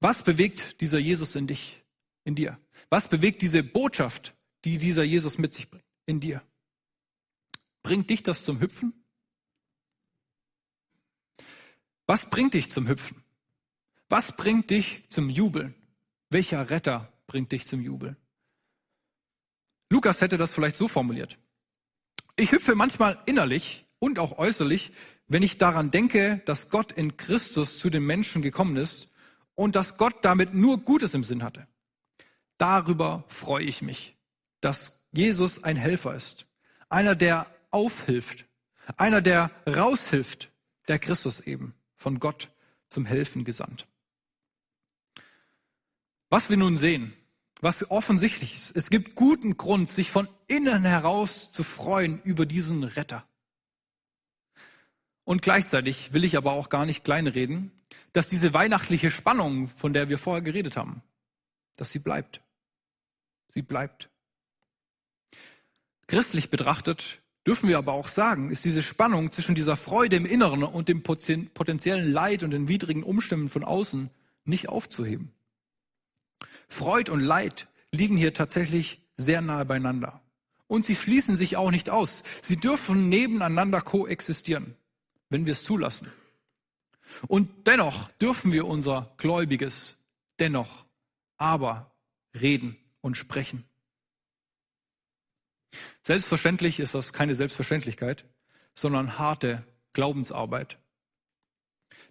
Was 0.00 0.22
bewegt 0.22 0.80
dieser 0.80 0.98
Jesus 0.98 1.34
in 1.34 1.46
dich, 1.46 1.82
in 2.24 2.36
dir? 2.36 2.58
Was 2.88 3.08
bewegt 3.08 3.42
diese 3.42 3.62
Botschaft, 3.62 4.34
die 4.64 4.78
dieser 4.78 5.02
Jesus 5.02 5.38
mit 5.38 5.52
sich 5.52 5.68
bringt, 5.68 5.84
in 6.06 6.20
dir? 6.20 6.42
Bringt 7.82 8.10
dich 8.10 8.22
das 8.22 8.44
zum 8.44 8.60
Hüpfen? 8.60 8.92
Was 12.06 12.30
bringt 12.30 12.54
dich 12.54 12.70
zum 12.70 12.86
Hüpfen? 12.88 13.22
Was 14.08 14.36
bringt 14.36 14.70
dich 14.70 15.04
zum 15.08 15.28
Jubeln? 15.28 15.74
Welcher 16.30 16.70
Retter 16.70 17.12
bringt 17.28 17.52
dich 17.52 17.66
zum 17.66 17.80
Jubel. 17.80 18.16
Lukas 19.90 20.20
hätte 20.20 20.36
das 20.36 20.52
vielleicht 20.52 20.76
so 20.76 20.88
formuliert. 20.88 21.38
Ich 22.36 22.50
hüpfe 22.50 22.74
manchmal 22.74 23.22
innerlich 23.26 23.86
und 24.00 24.18
auch 24.18 24.38
äußerlich, 24.38 24.92
wenn 25.28 25.42
ich 25.42 25.58
daran 25.58 25.90
denke, 25.90 26.42
dass 26.46 26.70
Gott 26.70 26.92
in 26.92 27.16
Christus 27.16 27.78
zu 27.78 27.90
den 27.90 28.04
Menschen 28.04 28.42
gekommen 28.42 28.76
ist 28.76 29.12
und 29.54 29.76
dass 29.76 29.96
Gott 29.96 30.24
damit 30.24 30.54
nur 30.54 30.78
Gutes 30.78 31.14
im 31.14 31.24
Sinn 31.24 31.42
hatte. 31.42 31.68
Darüber 32.58 33.24
freue 33.28 33.64
ich 33.64 33.82
mich, 33.82 34.16
dass 34.60 35.06
Jesus 35.12 35.64
ein 35.64 35.76
Helfer 35.76 36.14
ist, 36.14 36.46
einer, 36.88 37.14
der 37.14 37.46
aufhilft, 37.70 38.46
einer, 38.96 39.20
der 39.20 39.50
raushilft, 39.66 40.50
der 40.88 40.98
Christus 40.98 41.40
eben, 41.40 41.74
von 41.96 42.20
Gott 42.20 42.50
zum 42.88 43.04
Helfen 43.04 43.44
gesandt. 43.44 43.86
Was 46.30 46.50
wir 46.50 46.56
nun 46.56 46.76
sehen, 46.76 47.14
was 47.60 47.90
offensichtlich 47.90 48.54
ist, 48.54 48.76
es 48.76 48.90
gibt 48.90 49.14
guten 49.14 49.56
Grund, 49.56 49.88
sich 49.88 50.10
von 50.10 50.28
innen 50.46 50.84
heraus 50.84 51.52
zu 51.52 51.62
freuen 51.62 52.20
über 52.22 52.46
diesen 52.46 52.84
Retter. 52.84 53.26
Und 55.24 55.42
gleichzeitig 55.42 56.12
will 56.12 56.24
ich 56.24 56.36
aber 56.36 56.52
auch 56.52 56.70
gar 56.70 56.86
nicht 56.86 57.04
kleinreden, 57.04 57.72
dass 58.12 58.28
diese 58.28 58.54
weihnachtliche 58.54 59.10
Spannung, 59.10 59.68
von 59.68 59.92
der 59.92 60.08
wir 60.08 60.18
vorher 60.18 60.42
geredet 60.42 60.76
haben, 60.76 61.02
dass 61.76 61.92
sie 61.92 61.98
bleibt. 61.98 62.40
Sie 63.48 63.62
bleibt. 63.62 64.08
Christlich 66.06 66.50
betrachtet 66.50 67.20
dürfen 67.46 67.68
wir 67.68 67.78
aber 67.78 67.92
auch 67.92 68.08
sagen, 68.08 68.50
ist 68.50 68.64
diese 68.64 68.82
Spannung 68.82 69.32
zwischen 69.32 69.54
dieser 69.54 69.76
Freude 69.76 70.16
im 70.16 70.26
Inneren 70.26 70.62
und 70.62 70.88
dem 70.88 71.02
potenziellen 71.02 72.12
Leid 72.12 72.42
und 72.42 72.50
den 72.50 72.68
widrigen 72.68 73.02
Umständen 73.02 73.48
von 73.48 73.64
außen 73.64 74.10
nicht 74.44 74.68
aufzuheben. 74.68 75.32
Freud 76.68 77.10
und 77.10 77.20
Leid 77.20 77.68
liegen 77.92 78.16
hier 78.16 78.34
tatsächlich 78.34 79.00
sehr 79.16 79.40
nahe 79.40 79.64
beieinander. 79.64 80.20
Und 80.66 80.84
sie 80.84 80.96
schließen 80.96 81.36
sich 81.36 81.56
auch 81.56 81.70
nicht 81.70 81.90
aus. 81.90 82.22
Sie 82.42 82.56
dürfen 82.56 83.08
nebeneinander 83.08 83.80
koexistieren, 83.80 84.76
wenn 85.30 85.46
wir 85.46 85.52
es 85.52 85.64
zulassen. 85.64 86.12
Und 87.26 87.66
dennoch 87.66 88.10
dürfen 88.12 88.52
wir 88.52 88.66
unser 88.66 89.14
Gläubiges 89.16 89.96
dennoch 90.38 90.84
aber 91.38 91.90
reden 92.38 92.76
und 93.00 93.16
sprechen. 93.16 93.64
Selbstverständlich 96.02 96.80
ist 96.80 96.94
das 96.94 97.12
keine 97.12 97.34
Selbstverständlichkeit, 97.34 98.24
sondern 98.74 99.18
harte 99.18 99.64
Glaubensarbeit. 99.92 100.78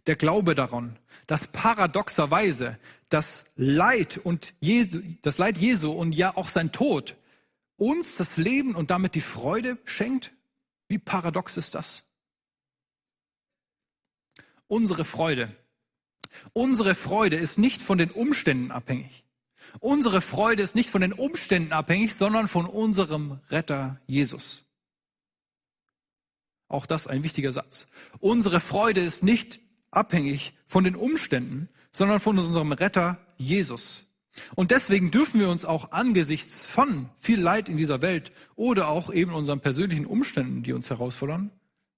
der 0.08 0.16
Glaube 0.16 0.56
daran, 0.56 0.98
dass 1.28 1.48
paradoxerweise 1.48 2.80
das 3.10 3.46
Leid 3.56 4.17
und 4.17 4.54
Jesu, 4.60 5.02
das 5.22 5.38
Leid 5.38 5.58
Jesu 5.58 5.91
und 5.91 6.13
ja 6.13 6.36
auch 6.36 6.50
sein 6.50 6.72
Tod 6.72 7.15
uns 7.78 8.15
das 8.15 8.38
Leben 8.38 8.76
und 8.76 8.91
damit 8.91 9.15
die 9.15 9.22
Freude 9.22 9.78
schenkt? 9.86 10.32
Wie 10.88 10.98
paradox 10.98 11.58
ist 11.58 11.76
das? 11.76 12.06
Unsere 14.67 15.06
Freude. 15.06 15.56
Unsere 16.54 16.96
Freude 16.96 17.38
ist 17.38 17.58
nicht 17.58 17.82
von 17.82 17.98
den 17.98 18.12
Umständen 18.12 18.72
abhängig. 18.72 19.24
Unsere 19.80 20.22
Freude 20.22 20.63
ist 20.63 20.76
nicht 20.76 20.89
von 20.89 21.02
den 21.02 21.13
Umständen 21.13 21.72
abhängig, 21.72 22.15
sondern 22.15 22.48
von 22.48 22.65
unserem 22.65 23.39
Retter 23.50 24.00
Jesus. 24.08 24.65
Auch 26.67 26.86
das 26.86 27.08
ein 27.08 27.24
wichtiger 27.24 27.52
Satz. 27.52 27.88
Unsere 28.20 28.60
Freude 28.60 29.02
ist 29.02 29.24
nicht 29.24 29.60
abhängig 29.91 30.54
von 30.65 30.84
den 30.84 30.96
Umständen, 30.96 31.70
sondern 31.98 32.20
von 32.20 32.38
unserem 32.38 32.74
Retter 32.74 33.18
Jesus. 33.38 34.06
Und 34.54 34.70
deswegen 34.70 35.10
dürfen 35.10 35.40
wir 35.40 35.50
uns 35.50 35.66
auch 35.66 35.92
angesichts 35.94 36.64
von 36.64 37.10
viel 37.18 37.42
Leid 37.42 37.70
in 37.70 37.78
dieser 37.78 38.04
Welt 38.04 38.32
oder 38.56 38.90
auch 38.90 39.12
eben 39.12 39.34
unseren 39.34 39.62
persönlichen 39.62 40.06
Umständen, 40.06 40.62
die 40.62 40.74
uns 40.74 40.92
herausfordern, 40.92 41.50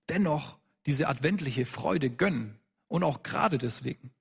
dennoch 0.08 0.58
diese 0.86 1.10
adventliche 1.10 1.66
Freude 1.66 2.10
gönnen. 2.10 2.56
Und 2.88 3.04
auch 3.04 3.24
gerade 3.24 3.58
deswegen. 3.58 4.12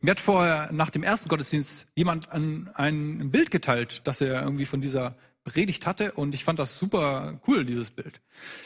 Mir 0.00 0.10
hat 0.10 0.20
vorher 0.20 0.72
nach 0.72 0.90
dem 0.90 1.04
ersten 1.04 1.28
Gottesdienst 1.28 1.86
jemand 1.94 2.32
ein, 2.32 2.68
ein 2.74 3.30
Bild 3.30 3.52
geteilt, 3.52 4.02
das 4.04 4.20
er 4.20 4.42
irgendwie 4.42 4.66
von 4.66 4.80
dieser 4.80 5.16
Predigt 5.44 5.86
hatte 5.86 6.12
und 6.12 6.34
ich 6.34 6.44
fand 6.44 6.58
das 6.58 6.78
super 6.78 7.40
cool, 7.46 7.64
dieses 7.64 7.90
Bild. 7.90 8.20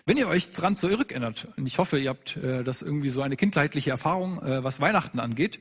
Wenn 0.06 0.16
ihr 0.16 0.28
euch 0.28 0.50
dran 0.50 0.76
zurückerinnert, 0.76 1.48
und 1.56 1.66
ich 1.66 1.78
hoffe, 1.78 1.98
ihr 1.98 2.10
habt 2.10 2.36
äh, 2.36 2.64
das 2.64 2.82
irgendwie 2.82 3.10
so 3.10 3.22
eine 3.22 3.36
kindheitliche 3.36 3.90
Erfahrung, 3.90 4.42
äh, 4.42 4.64
was 4.64 4.80
Weihnachten 4.80 5.20
angeht, 5.20 5.60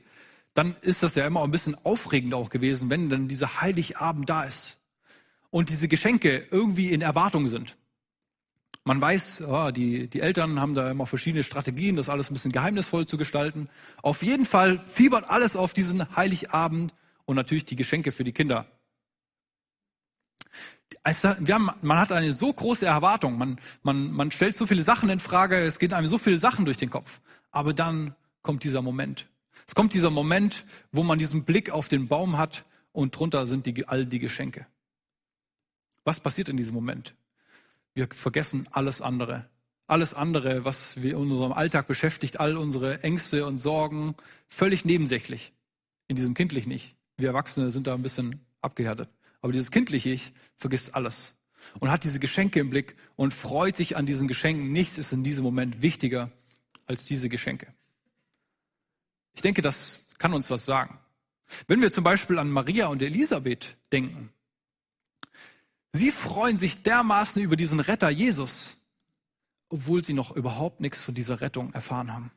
dann 0.54 0.76
ist 0.82 1.02
das 1.02 1.14
ja 1.14 1.26
immer 1.26 1.42
ein 1.42 1.50
bisschen 1.50 1.76
aufregend 1.84 2.34
auch 2.34 2.50
gewesen, 2.50 2.90
wenn 2.90 3.08
dann 3.08 3.28
dieser 3.28 3.60
Heiligabend 3.60 4.28
da 4.28 4.44
ist 4.44 4.78
und 5.50 5.70
diese 5.70 5.88
Geschenke 5.88 6.46
irgendwie 6.50 6.90
in 6.90 7.00
Erwartung 7.00 7.48
sind. 7.48 7.76
Man 8.86 9.00
weiß, 9.00 9.44
oh, 9.48 9.70
die, 9.70 10.08
die 10.08 10.20
Eltern 10.20 10.60
haben 10.60 10.74
da 10.74 10.90
immer 10.90 11.06
verschiedene 11.06 11.42
Strategien, 11.42 11.96
das 11.96 12.08
alles 12.08 12.30
ein 12.30 12.34
bisschen 12.34 12.52
geheimnisvoll 12.52 13.06
zu 13.06 13.16
gestalten. 13.16 13.68
Auf 14.02 14.22
jeden 14.22 14.44
Fall 14.44 14.82
fiebert 14.84 15.30
alles 15.30 15.56
auf 15.56 15.72
diesen 15.72 16.14
Heiligabend 16.16 16.94
und 17.24 17.36
natürlich 17.36 17.64
die 17.64 17.76
Geschenke 17.76 18.12
für 18.12 18.24
die 18.24 18.32
Kinder 18.32 18.66
also 21.04 21.34
wir 21.38 21.54
haben, 21.54 21.70
man 21.82 21.98
hat 21.98 22.12
eine 22.12 22.32
so 22.32 22.52
große 22.52 22.86
Erwartung, 22.86 23.36
man, 23.36 23.58
man, 23.82 24.10
man 24.10 24.30
stellt 24.30 24.56
so 24.56 24.64
viele 24.64 24.82
Sachen 24.82 25.10
in 25.10 25.20
Frage, 25.20 25.58
es 25.58 25.78
gehen 25.78 25.92
einem 25.92 26.08
so 26.08 26.16
viele 26.16 26.38
Sachen 26.38 26.64
durch 26.64 26.78
den 26.78 26.90
Kopf. 26.90 27.20
Aber 27.50 27.74
dann 27.74 28.14
kommt 28.42 28.64
dieser 28.64 28.82
Moment. 28.82 29.26
Es 29.66 29.74
kommt 29.74 29.92
dieser 29.92 30.10
Moment, 30.10 30.64
wo 30.92 31.02
man 31.02 31.18
diesen 31.18 31.44
Blick 31.44 31.70
auf 31.70 31.88
den 31.88 32.08
Baum 32.08 32.38
hat 32.38 32.64
und 32.92 33.16
drunter 33.16 33.46
sind 33.46 33.66
die, 33.66 33.86
all 33.86 34.06
die 34.06 34.18
Geschenke. 34.18 34.66
Was 36.04 36.20
passiert 36.20 36.48
in 36.48 36.56
diesem 36.56 36.74
Moment? 36.74 37.14
Wir 37.94 38.08
vergessen 38.10 38.66
alles 38.72 39.00
andere. 39.00 39.46
Alles 39.86 40.14
andere, 40.14 40.64
was 40.64 41.02
wir 41.02 41.12
in 41.12 41.30
unserem 41.30 41.52
Alltag 41.52 41.86
beschäftigt, 41.86 42.40
all 42.40 42.56
unsere 42.56 43.02
Ängste 43.02 43.44
und 43.44 43.58
Sorgen, 43.58 44.14
völlig 44.48 44.86
nebensächlich. 44.86 45.52
In 46.08 46.16
diesem 46.16 46.32
kindlich 46.32 46.66
nicht. 46.66 46.96
Wir 47.18 47.28
Erwachsene 47.28 47.70
sind 47.70 47.86
da 47.86 47.94
ein 47.94 48.02
bisschen 48.02 48.40
abgehärtet. 48.62 49.10
Aber 49.44 49.52
dieses 49.52 49.70
kindliche 49.70 50.08
Ich 50.08 50.32
vergisst 50.56 50.94
alles 50.94 51.34
und 51.78 51.90
hat 51.90 52.02
diese 52.04 52.18
Geschenke 52.18 52.60
im 52.60 52.70
Blick 52.70 52.96
und 53.14 53.34
freut 53.34 53.76
sich 53.76 53.94
an 53.94 54.06
diesen 54.06 54.26
Geschenken. 54.26 54.72
Nichts 54.72 54.96
ist 54.96 55.12
in 55.12 55.22
diesem 55.22 55.44
Moment 55.44 55.82
wichtiger 55.82 56.32
als 56.86 57.04
diese 57.04 57.28
Geschenke. 57.28 57.74
Ich 59.34 59.42
denke, 59.42 59.60
das 59.60 60.06
kann 60.16 60.32
uns 60.32 60.48
was 60.48 60.64
sagen. 60.64 60.98
Wenn 61.66 61.82
wir 61.82 61.92
zum 61.92 62.04
Beispiel 62.04 62.38
an 62.38 62.48
Maria 62.50 62.86
und 62.86 63.02
Elisabeth 63.02 63.76
denken, 63.92 64.32
sie 65.92 66.10
freuen 66.10 66.56
sich 66.56 66.82
dermaßen 66.82 67.42
über 67.42 67.56
diesen 67.56 67.80
Retter 67.80 68.08
Jesus, 68.08 68.78
obwohl 69.68 70.02
sie 70.02 70.14
noch 70.14 70.34
überhaupt 70.34 70.80
nichts 70.80 71.02
von 71.02 71.14
dieser 71.14 71.42
Rettung 71.42 71.70
erfahren 71.74 72.14
haben. 72.14 72.30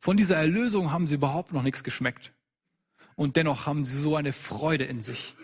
Von 0.00 0.16
dieser 0.16 0.38
Erlösung 0.38 0.90
haben 0.90 1.06
sie 1.06 1.14
überhaupt 1.14 1.52
noch 1.52 1.62
nichts 1.62 1.84
geschmeckt 1.84 2.32
und 3.16 3.36
dennoch 3.36 3.66
haben 3.66 3.84
sie 3.84 3.98
so 3.98 4.16
eine 4.16 4.32
Freude 4.32 4.84
in 4.84 5.00
sich. 5.00 5.34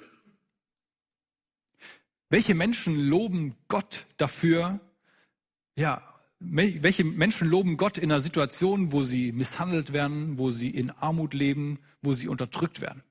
Welche 2.29 2.55
Menschen 2.55 2.97
loben 2.97 3.57
Gott 3.69 4.07
dafür? 4.17 4.81
Ja, 5.77 6.03
welche 6.39 7.05
Menschen 7.05 7.49
loben 7.49 7.77
Gott 7.77 7.99
in 7.99 8.11
einer 8.11 8.21
Situation, 8.21 8.93
wo 8.93 9.03
sie 9.03 9.33
misshandelt 9.33 9.93
werden, 9.93 10.39
wo 10.39 10.51
sie 10.51 10.71
in 10.71 10.91
Armut 10.91 11.35
leben, 11.35 11.81
wo 12.03 12.15
sie 12.15 12.29
unterdrückt 12.29 12.81
werden? 12.81 13.03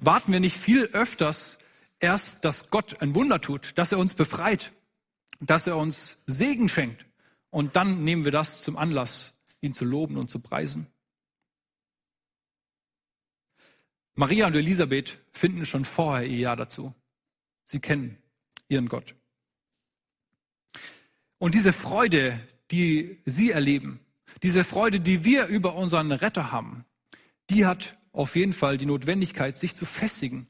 Warten 0.00 0.32
wir 0.32 0.40
nicht 0.40 0.56
viel 0.56 0.84
öfters 0.86 1.58
erst, 2.00 2.44
dass 2.44 2.70
Gott 2.70 3.00
ein 3.00 3.14
Wunder 3.14 3.40
tut, 3.40 3.78
dass 3.78 3.92
er 3.92 3.98
uns 3.98 4.14
befreit, 4.14 4.72
dass 5.40 5.66
er 5.66 5.76
uns 5.76 6.22
Segen 6.26 6.68
schenkt 6.68 7.06
und 7.50 7.76
dann 7.76 8.04
nehmen 8.04 8.24
wir 8.24 8.32
das 8.32 8.62
zum 8.62 8.76
Anlass, 8.76 9.34
ihn 9.60 9.72
zu 9.72 9.84
loben 9.84 10.16
und 10.16 10.28
zu 10.28 10.40
preisen? 10.40 10.88
Maria 14.16 14.46
und 14.46 14.56
Elisabeth 14.56 15.18
finden 15.30 15.66
schon 15.66 15.84
vorher 15.84 16.26
ihr 16.26 16.38
Ja 16.38 16.56
dazu. 16.56 16.94
Sie 17.66 17.80
kennen 17.80 18.16
ihren 18.68 18.88
Gott. 18.88 19.14
Und 21.38 21.54
diese 21.54 21.74
Freude, 21.74 22.40
die 22.70 23.18
sie 23.26 23.50
erleben, 23.50 24.00
diese 24.42 24.64
Freude, 24.64 25.00
die 25.00 25.24
wir 25.24 25.46
über 25.46 25.74
unseren 25.74 26.12
Retter 26.12 26.50
haben, 26.50 26.86
die 27.50 27.66
hat 27.66 27.98
auf 28.12 28.36
jeden 28.36 28.54
Fall 28.54 28.78
die 28.78 28.86
Notwendigkeit, 28.86 29.56
sich 29.56 29.76
zu 29.76 29.84
festigen. 29.84 30.48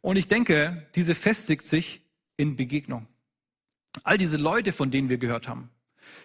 Und 0.00 0.16
ich 0.16 0.28
denke, 0.28 0.86
diese 0.94 1.14
festigt 1.14 1.68
sich 1.68 2.00
in 2.38 2.56
Begegnung. 2.56 3.06
All 4.04 4.16
diese 4.16 4.38
Leute, 4.38 4.72
von 4.72 4.90
denen 4.90 5.10
wir 5.10 5.18
gehört 5.18 5.48
haben, 5.48 5.70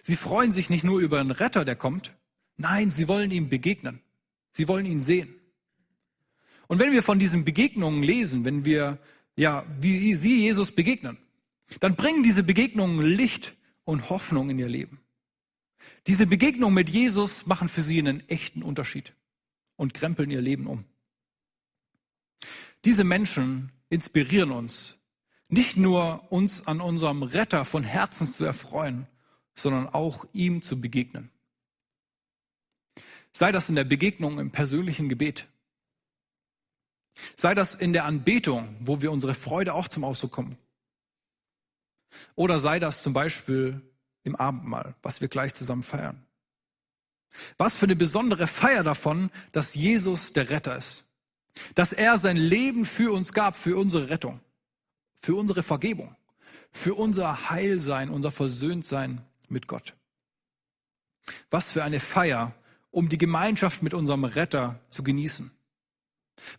sie 0.03 0.15
freuen 0.15 0.53
sich 0.53 0.69
nicht 0.69 0.85
nur 0.85 1.01
über 1.01 1.19
einen 1.19 1.31
Retter, 1.31 1.65
der 1.65 1.75
kommt, 1.75 2.13
nein, 2.55 2.91
sie 2.91 3.09
wollen 3.09 3.31
ihm 3.31 3.49
begegnen. 3.49 4.01
Sie 4.53 4.69
wollen 4.69 4.85
ihn 4.85 5.01
sehen. 5.01 5.36
Und 6.67 6.79
wenn 6.79 6.91
wir 6.91 7.03
von 7.03 7.19
diesen 7.19 7.45
Begegnungen 7.45 8.03
lesen, 8.03 8.45
wenn 8.45 8.65
wir, 8.65 8.99
ja, 9.35 9.65
wie 9.79 10.15
sie 10.15 10.41
Jesus 10.41 10.71
begegnen, 10.71 11.17
dann 11.79 11.95
bringen 11.95 12.23
diese 12.23 12.43
Begegnungen 12.43 13.05
Licht 13.05 13.55
und 13.83 14.09
Hoffnung 14.09 14.49
in 14.49 14.59
ihr 14.59 14.69
Leben. 14.69 14.99
Diese 16.07 16.27
Begegnungen 16.27 16.75
mit 16.75 16.89
Jesus 16.89 17.45
machen 17.45 17.69
für 17.69 17.81
sie 17.81 17.99
einen 17.99 18.27
echten 18.29 18.63
Unterschied 18.63 19.13
und 19.75 19.93
krempeln 19.93 20.31
ihr 20.31 20.41
Leben 20.41 20.67
um. 20.67 20.85
Diese 22.85 23.03
Menschen 23.03 23.71
inspirieren 23.89 24.51
uns, 24.51 24.97
nicht 25.49 25.77
nur 25.77 26.31
uns 26.31 26.67
an 26.67 26.81
unserem 26.81 27.23
Retter 27.23 27.65
von 27.65 27.83
Herzen 27.83 28.31
zu 28.31 28.45
erfreuen, 28.45 29.07
sondern 29.55 29.87
auch 29.87 30.25
ihm 30.33 30.61
zu 30.61 30.79
begegnen. 30.79 31.29
Sei 33.31 33.51
das 33.51 33.69
in 33.69 33.75
der 33.75 33.83
Begegnung 33.83 34.39
im 34.39 34.51
persönlichen 34.51 35.09
Gebet, 35.09 35.47
Sei 37.35 37.55
das 37.55 37.75
in 37.75 37.93
der 37.93 38.05
Anbetung, 38.05 38.75
wo 38.79 39.01
wir 39.01 39.11
unsere 39.11 39.33
Freude 39.33 39.73
auch 39.73 39.87
zum 39.87 40.03
Ausdruck 40.03 40.31
kommen. 40.31 40.57
Oder 42.35 42.59
sei 42.59 42.79
das 42.79 43.01
zum 43.01 43.13
Beispiel 43.13 43.81
im 44.23 44.35
Abendmahl, 44.35 44.95
was 45.01 45.21
wir 45.21 45.27
gleich 45.27 45.53
zusammen 45.53 45.83
feiern. 45.83 46.25
Was 47.57 47.77
für 47.77 47.85
eine 47.85 47.95
besondere 47.95 48.47
Feier 48.47 48.83
davon, 48.83 49.31
dass 49.51 49.73
Jesus 49.73 50.33
der 50.33 50.49
Retter 50.49 50.75
ist. 50.75 51.05
Dass 51.75 51.93
er 51.93 52.17
sein 52.17 52.37
Leben 52.37 52.85
für 52.85 53.11
uns 53.11 53.33
gab, 53.33 53.55
für 53.55 53.77
unsere 53.77 54.09
Rettung, 54.09 54.39
für 55.15 55.35
unsere 55.35 55.63
Vergebung, 55.63 56.15
für 56.71 56.93
unser 56.93 57.49
Heilsein, 57.49 58.09
unser 58.09 58.31
Versöhntsein 58.31 59.21
mit 59.49 59.67
Gott. 59.67 59.95
Was 61.49 61.71
für 61.71 61.83
eine 61.83 61.99
Feier, 61.99 62.53
um 62.91 63.09
die 63.09 63.17
Gemeinschaft 63.17 63.81
mit 63.81 63.93
unserem 63.93 64.23
Retter 64.23 64.79
zu 64.89 65.03
genießen. 65.03 65.51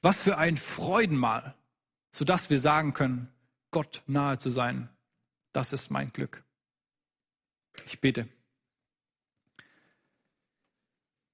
Was 0.02 0.22
für 0.22 0.38
ein 0.38 0.56
Freudenmal, 0.56 1.54
sodass 2.10 2.50
wir 2.50 2.58
sagen 2.58 2.94
können, 2.94 3.32
Gott 3.70 4.02
nahe 4.06 4.38
zu 4.38 4.50
sein, 4.50 4.88
das 5.52 5.72
ist 5.72 5.90
mein 5.90 6.12
Glück. 6.12 6.44
Ich 7.86 8.00
bete. 8.00 8.28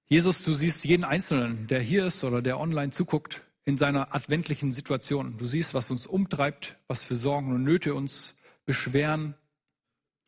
Jesus, 0.07 0.45
du 0.45 0.53
siehst 0.53 0.85
jeden 0.85 1.05
Einzelnen, 1.05 1.67
der 1.67 1.81
hier 1.81 2.07
ist 2.07 2.23
oder 2.25 2.43
der 2.43 2.61
online 2.61 2.93
zuguckt, 2.93 3.43
in 3.65 3.79
seiner 3.79 4.15
adventlichen 4.15 4.73
Situation. 4.75 5.39
Du 5.39 5.47
siehst, 5.47 5.73
was 5.73 5.91
uns 5.91 6.07
umtreibt, 6.07 6.77
was 6.87 7.03
für 7.03 7.17
Sorgen 7.17 7.53
und 7.55 7.65
Nöte 7.65 7.95
uns 7.95 8.37
beschweren, 8.67 9.35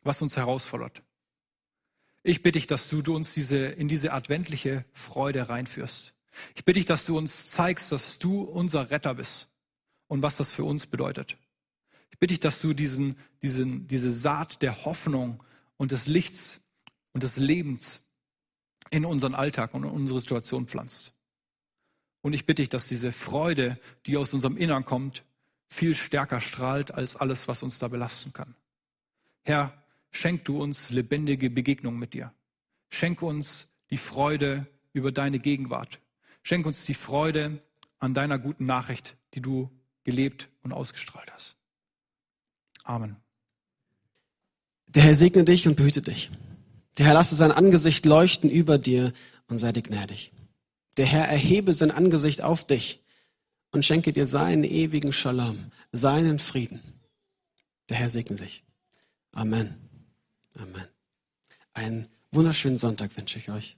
was 0.01 0.21
uns 0.21 0.35
herausfordert. 0.35 1.03
Ich 2.23 2.41
bitte 2.41 2.57
dich, 2.57 2.67
dass 2.67 2.89
du 2.89 3.15
uns 3.15 3.33
diese, 3.33 3.57
in 3.57 3.87
diese 3.87 4.11
adventliche 4.11 4.85
Freude 4.91 5.49
reinführst. 5.49 6.16
Ich 6.55 6.65
bitte 6.65 6.79
dich, 6.79 6.85
dass 6.85 7.05
du 7.05 7.17
uns 7.17 7.51
zeigst, 7.51 7.91
dass 7.91 8.19
du 8.19 8.41
unser 8.41 8.91
Retter 8.91 9.15
bist 9.15 9.49
und 10.07 10.21
was 10.21 10.37
das 10.37 10.51
für 10.51 10.63
uns 10.63 10.85
bedeutet. 10.85 11.37
Ich 12.11 12.19
bitte 12.19 12.33
dich, 12.33 12.39
dass 12.39 12.61
du 12.61 12.73
diesen, 12.73 13.15
diesen, 13.41 13.87
diese 13.87 14.11
Saat 14.11 14.61
der 14.61 14.85
Hoffnung 14.85 15.43
und 15.77 15.91
des 15.91 16.07
Lichts 16.07 16.61
und 17.13 17.23
des 17.23 17.37
Lebens 17.37 18.01
in 18.89 19.05
unseren 19.05 19.35
Alltag 19.35 19.73
und 19.73 19.83
in 19.83 19.89
unsere 19.89 20.19
Situation 20.19 20.67
pflanzt. 20.67 21.13
Und 22.21 22.33
ich 22.33 22.45
bitte 22.45 22.61
dich, 22.61 22.69
dass 22.69 22.87
diese 22.87 23.11
Freude, 23.11 23.79
die 24.05 24.17
aus 24.17 24.33
unserem 24.33 24.57
Innern 24.57 24.85
kommt, 24.85 25.23
viel 25.69 25.95
stärker 25.95 26.41
strahlt 26.41 26.93
als 26.93 27.15
alles, 27.15 27.47
was 27.47 27.63
uns 27.63 27.79
da 27.79 27.87
belasten 27.87 28.33
kann. 28.33 28.55
Herr, 29.43 29.83
schenk 30.11 30.45
du 30.45 30.61
uns 30.61 30.89
lebendige 30.89 31.49
Begegnungen 31.49 31.99
mit 31.99 32.13
dir. 32.13 32.33
Schenk 32.89 33.21
uns 33.21 33.69
die 33.89 33.97
Freude 33.97 34.65
über 34.93 35.11
deine 35.11 35.39
Gegenwart. 35.39 35.99
Schenk 36.47 36.65
uns 36.65 36.85
die 36.85 36.93
Freude 36.93 37.61
an 37.99 38.13
deiner 38.13 38.39
guten 38.39 38.65
Nachricht, 38.65 39.17
die 39.33 39.41
du 39.41 39.69
gelebt 40.05 40.47
und 40.63 40.71
ausgestrahlt 40.71 41.29
hast. 41.33 41.57
Amen. 42.85 43.17
Der 44.87 45.03
Herr 45.03 45.13
segne 45.13 45.43
dich 45.43 45.67
und 45.67 45.75
behüte 45.75 46.01
dich. 46.01 46.31
Der 46.97 47.07
Herr 47.07 47.15
lasse 47.15 47.35
sein 47.35 47.51
Angesicht 47.51 48.05
leuchten 48.05 48.49
über 48.49 48.77
dir 48.77 49.11
und 49.49 49.57
sei 49.57 49.73
dir 49.73 49.81
gnädig. 49.81 50.31
Der 50.95 51.05
Herr 51.05 51.27
erhebe 51.27 51.73
sein 51.73 51.91
Angesicht 51.91 52.41
auf 52.41 52.65
dich 52.65 53.03
und 53.71 53.83
schenke 53.83 54.13
dir 54.13 54.25
seinen 54.25 54.63
ewigen 54.63 55.11
Shalom, 55.11 55.73
seinen 55.91 56.39
Frieden. 56.39 56.81
Der 57.89 57.97
Herr 57.97 58.09
segne 58.09 58.37
dich. 58.37 58.63
Amen. 59.33 59.75
Amen. 60.57 60.87
Einen 61.73 62.07
wunderschönen 62.31 62.77
Sonntag 62.77 63.17
wünsche 63.17 63.37
ich 63.37 63.49
euch. 63.49 63.75